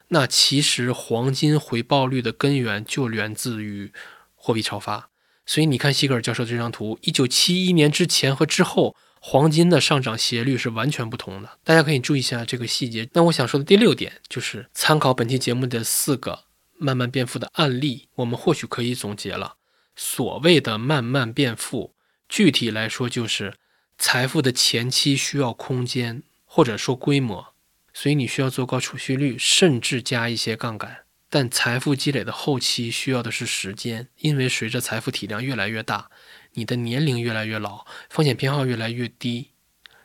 [0.07, 3.91] 那其实黄金回报率的根源就源自于
[4.33, 5.09] 货币超发。
[5.45, 11.57] 所以你看，西格尔教授这张图，一九七一年之前和之后，黄金的上涨斜率是完全不同的。
[11.65, 13.09] 大家可以注意一下这个细节。
[13.11, 16.45] 那我想说的第六点就是，参考本期节目的四个
[16.77, 19.57] 慢慢变富的案例，我们或许可以总结了：
[19.93, 21.93] 所谓的慢慢变富，
[22.29, 23.55] 具体来说就是
[24.03, 27.53] 财富的前期需要空间或者说规模，
[27.93, 31.03] 所以你需要做高储蓄率，甚至加一些杠杆。
[31.29, 36.09] 但财富积累的后期需要的是时间，因为随着财富体量越来越大，
[36.53, 39.51] 你的年龄越来越老，风险偏好越来越低，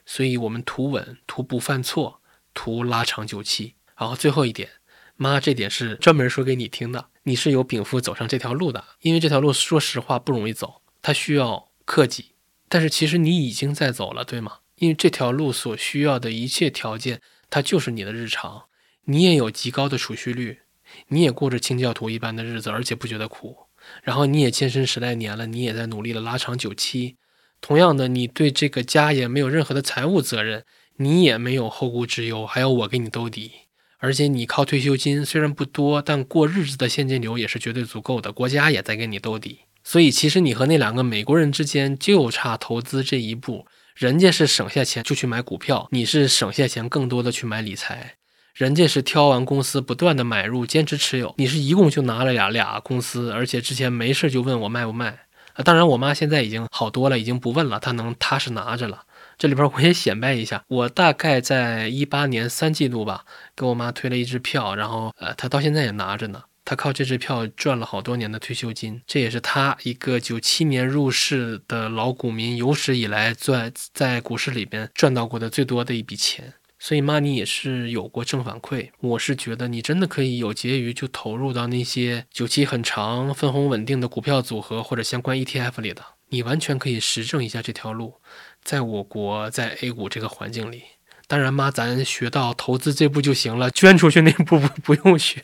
[0.05, 2.21] 所以我们图稳，图不犯错，
[2.53, 3.77] 图拉长久期。
[3.97, 4.69] 然后最后一点，
[5.17, 12.33] 妈，这点是专门说给你听的，你是有禀赋走上这条路的，因为这条路说实话不容易走，它需要克己。
[12.69, 14.59] 但是其实你已经在走了，对吗？
[14.77, 18.64] 因为这条路所需要的一切条件，它就是你的日常，
[19.05, 20.61] 你也有极高的储蓄率。
[21.09, 23.57] 你也过着清教徒一般的日子，而且不觉得苦。
[24.03, 27.17] 然后你也健身十来年了，你也在努力的拉长久期。
[27.61, 30.64] 同样的，你对这个家也没有任何的财务责任，
[30.97, 33.53] 你也没有后顾之忧，还有我给你兜底。
[33.99, 39.61] 而且你靠退休金虽然不多，但过日子的现金流也是绝对足够的，国家也在给你兜底。
[39.89, 48.16] 所以其实你和那两个美国人之间就差投资这一步，人家是省下钱就去买股票，你是省下钱更多的去买理财。
[48.53, 51.32] 人家是挑完公司不断的买入，坚持持有。
[51.39, 55.20] 你是一共就拿了俩俩公司，而且之前没事就问我卖不卖
[55.53, 55.62] 啊？
[55.62, 59.05] 当然，我妈现在已经好多了，已经不问了，她能踏实拿着了。
[59.39, 63.24] 这里边我也显摆一下，我大概在一八年三季度吧，
[63.55, 66.43] 给我妈推了一支票，然后呃，她到现在也拿着呢。
[66.67, 76.55] 他靠这支票赚了好多年的退休金，这也是他一个九七年入市的老股民，有史以来赚在股市里边赚到过的最多的一笔钱。
[76.79, 78.91] 所以妈，你也是有过正反馈。
[78.99, 86.05] 我是觉得你真的可以有结余就投入到那些久期很长、分红稳定的股票组合或者相关 ETF 里的。
[86.31, 88.21] 你完全可以实证一下这条路，
[88.64, 90.83] 在我国在 A 股这个环境里。
[91.29, 95.41] 当然，妈，咱学到投资这步就行了，捐出去那步不 不用学。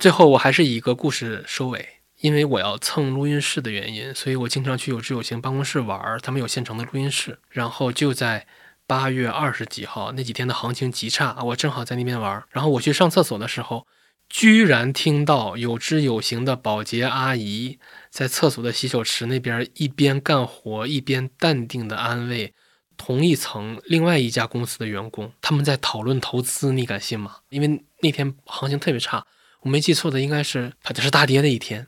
[0.00, 1.86] 最后，我还是以一个故事收尾，
[2.20, 7.38] 因为我要蹭录音室的原因，所以我经常去有知有行办公室玩，他们有现成的录音室。
[7.50, 8.46] 然后就在
[8.86, 12.42] 八月二十几号那几天的行情极差，我正好在那边玩。
[12.48, 13.86] 然后我去上厕所的时候，
[14.30, 17.78] 居然听到有知有行的保洁阿姨
[18.10, 22.54] 在厕所的洗手池那边一边干活一边淡定的安慰
[22.96, 27.36] 同一层另外一家公司的员工，他们在讨论投资，你敢信吗？
[27.50, 29.26] 因为那天行情特别差。
[29.60, 31.86] 我没记错的，应该是它就是大跌的一天。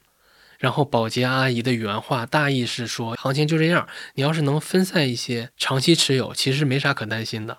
[0.58, 7.58] 然后保洁阿姨的原话大意是说，行情就这样，你要是能分散一些，长期持有，其实没啥可担心的。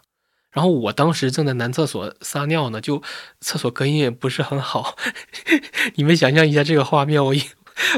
[0.51, 3.01] 然后我当时正在男厕所撒尿呢，就
[3.41, 4.95] 厕所隔音也不是很好。
[5.95, 7.43] 你们想象一下这个画面，我一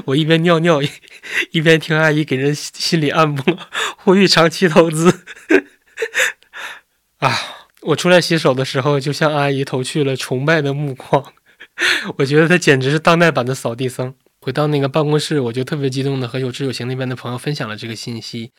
[0.06, 0.82] 我一边尿尿
[1.52, 3.44] 一边听阿姨给人心里按摩，
[3.98, 5.26] 呼吁长期投资。
[7.20, 7.38] 啊！
[7.82, 11.35] 我出来洗手的时候，就向阿姨投去了崇拜的目光。
[12.18, 14.16] 我觉得他简直是当代版的扫地僧。
[14.42, 18.52] 回到那个办公室，我就特别激动的和有知有行那边的朋友分享了这个信息。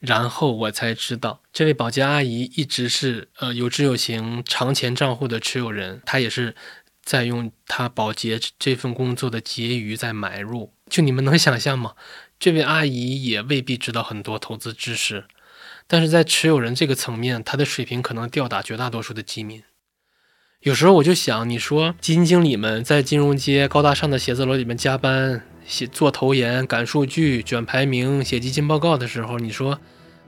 [0.00, 6.56] 然后我才知道，这位保洁阿姨一直是呃有知有行长钱账户的持有人，她也是
[7.04, 10.72] 在用她保洁这份工作的结余在买入。
[10.88, 11.94] 就你们能想象吗？
[12.40, 15.26] 这位阿姨也未必知道很多投资知识，
[15.86, 19.62] 但是在持有人这个层面，她的水平可能吊打绝大多数的基民。
[20.62, 25.42] 有时候我就想，你说基金经理们在金融街高大上的写字楼里面加班。
[25.64, 29.78] 写做投研、赶数据、卷排名、写基金报告的时候，你说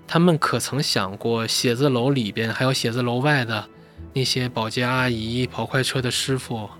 [0.06, 3.68] 他们可曾想过写字楼里边还有写字楼外的
[4.14, 6.70] 那些保洁阿姨、跑快车的师傅、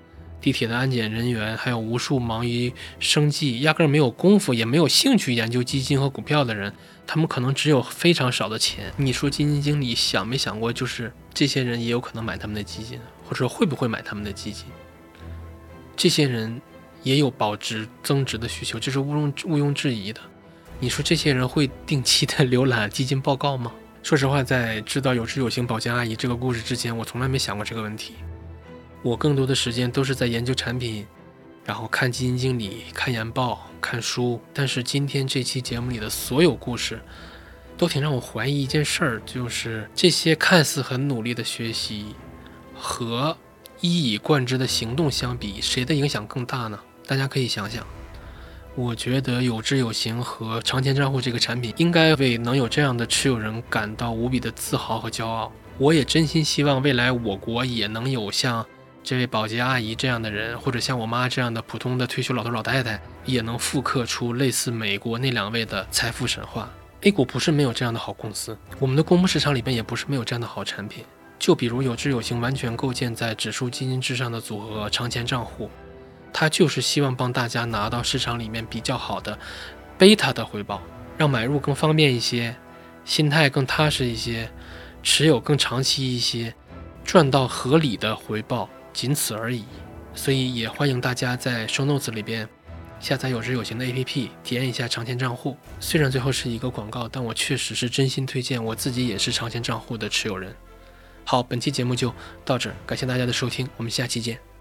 [0.41, 6.73] 地铁的安检人员，还有无数忙于生计、压根没有功夫也没有兴趣研究基金和股票的人？
[7.07, 8.95] 他们可能只有非常少的钱。
[8.97, 12.99] 你说基金经理想没想过，就是这些人也有可能买他们的基金，
[13.33, 14.67] 或者会不会买他们的基金？
[15.97, 16.61] 这些人。
[17.05, 20.21] 也有保值增值的需求，这是毋庸毋庸置疑的。
[20.79, 23.73] 你说这些人会定期的浏览基金报告吗？
[24.05, 28.15] 说实话，在知道有知有行保洁阿姨这个故事之前，我从来没想过这个问题。
[29.03, 31.05] 我更多的时间都是在研究产品，
[31.65, 34.41] 然后看基金经理、看研报、看书。
[34.55, 37.01] 但是今天这期节目里的所有故事，
[37.77, 42.15] 都挺让我怀疑一件事儿，就是这些看似很努力的学习
[42.83, 43.37] 和
[43.81, 46.77] 一以贯之的行动相比，谁的影响更大呢？
[47.07, 47.87] 大家可以想想，
[48.75, 55.53] 我觉得有知有行和长钱账户这个产品，应该为能有这样的持有人感到无比的自豪和骄傲。
[55.79, 58.67] 我也真心希望未来我国也能有像
[59.05, 66.69] 这位保洁阿姨这样的人，或者像我妈这样的普通的退休老头老太太，也能复刻出类似美国那两位的财富神话。
[67.03, 71.05] A 股不是没有这样的好公司，我们的公募市场里边也不是没有这样的好产品。
[71.43, 75.69] 就比如有知有行完全构建在指数基金之上的组合长钱账户。
[76.33, 79.37] 它就是希望帮大家拿到市场里面比较好的
[79.99, 80.81] 贝塔的回报，
[81.19, 82.55] 让买入更方便一些，
[83.05, 84.49] 心态更踏实一些，
[85.03, 86.55] 持有更长期一些，
[87.05, 89.65] 赚到合理的回报，仅此而已。
[90.15, 92.49] 所以也欢迎大家在 Show Notes 里边
[93.01, 95.57] 下载有知有行的 APP，体验一下长钱账户。
[95.81, 100.55] 虽然最后是一个广告，但我确实是真心推荐，我自己也是长钱账户的持有人。
[101.25, 102.13] 好，本期节目就
[102.45, 104.52] 到这，感谢大家的收听，我们下期见。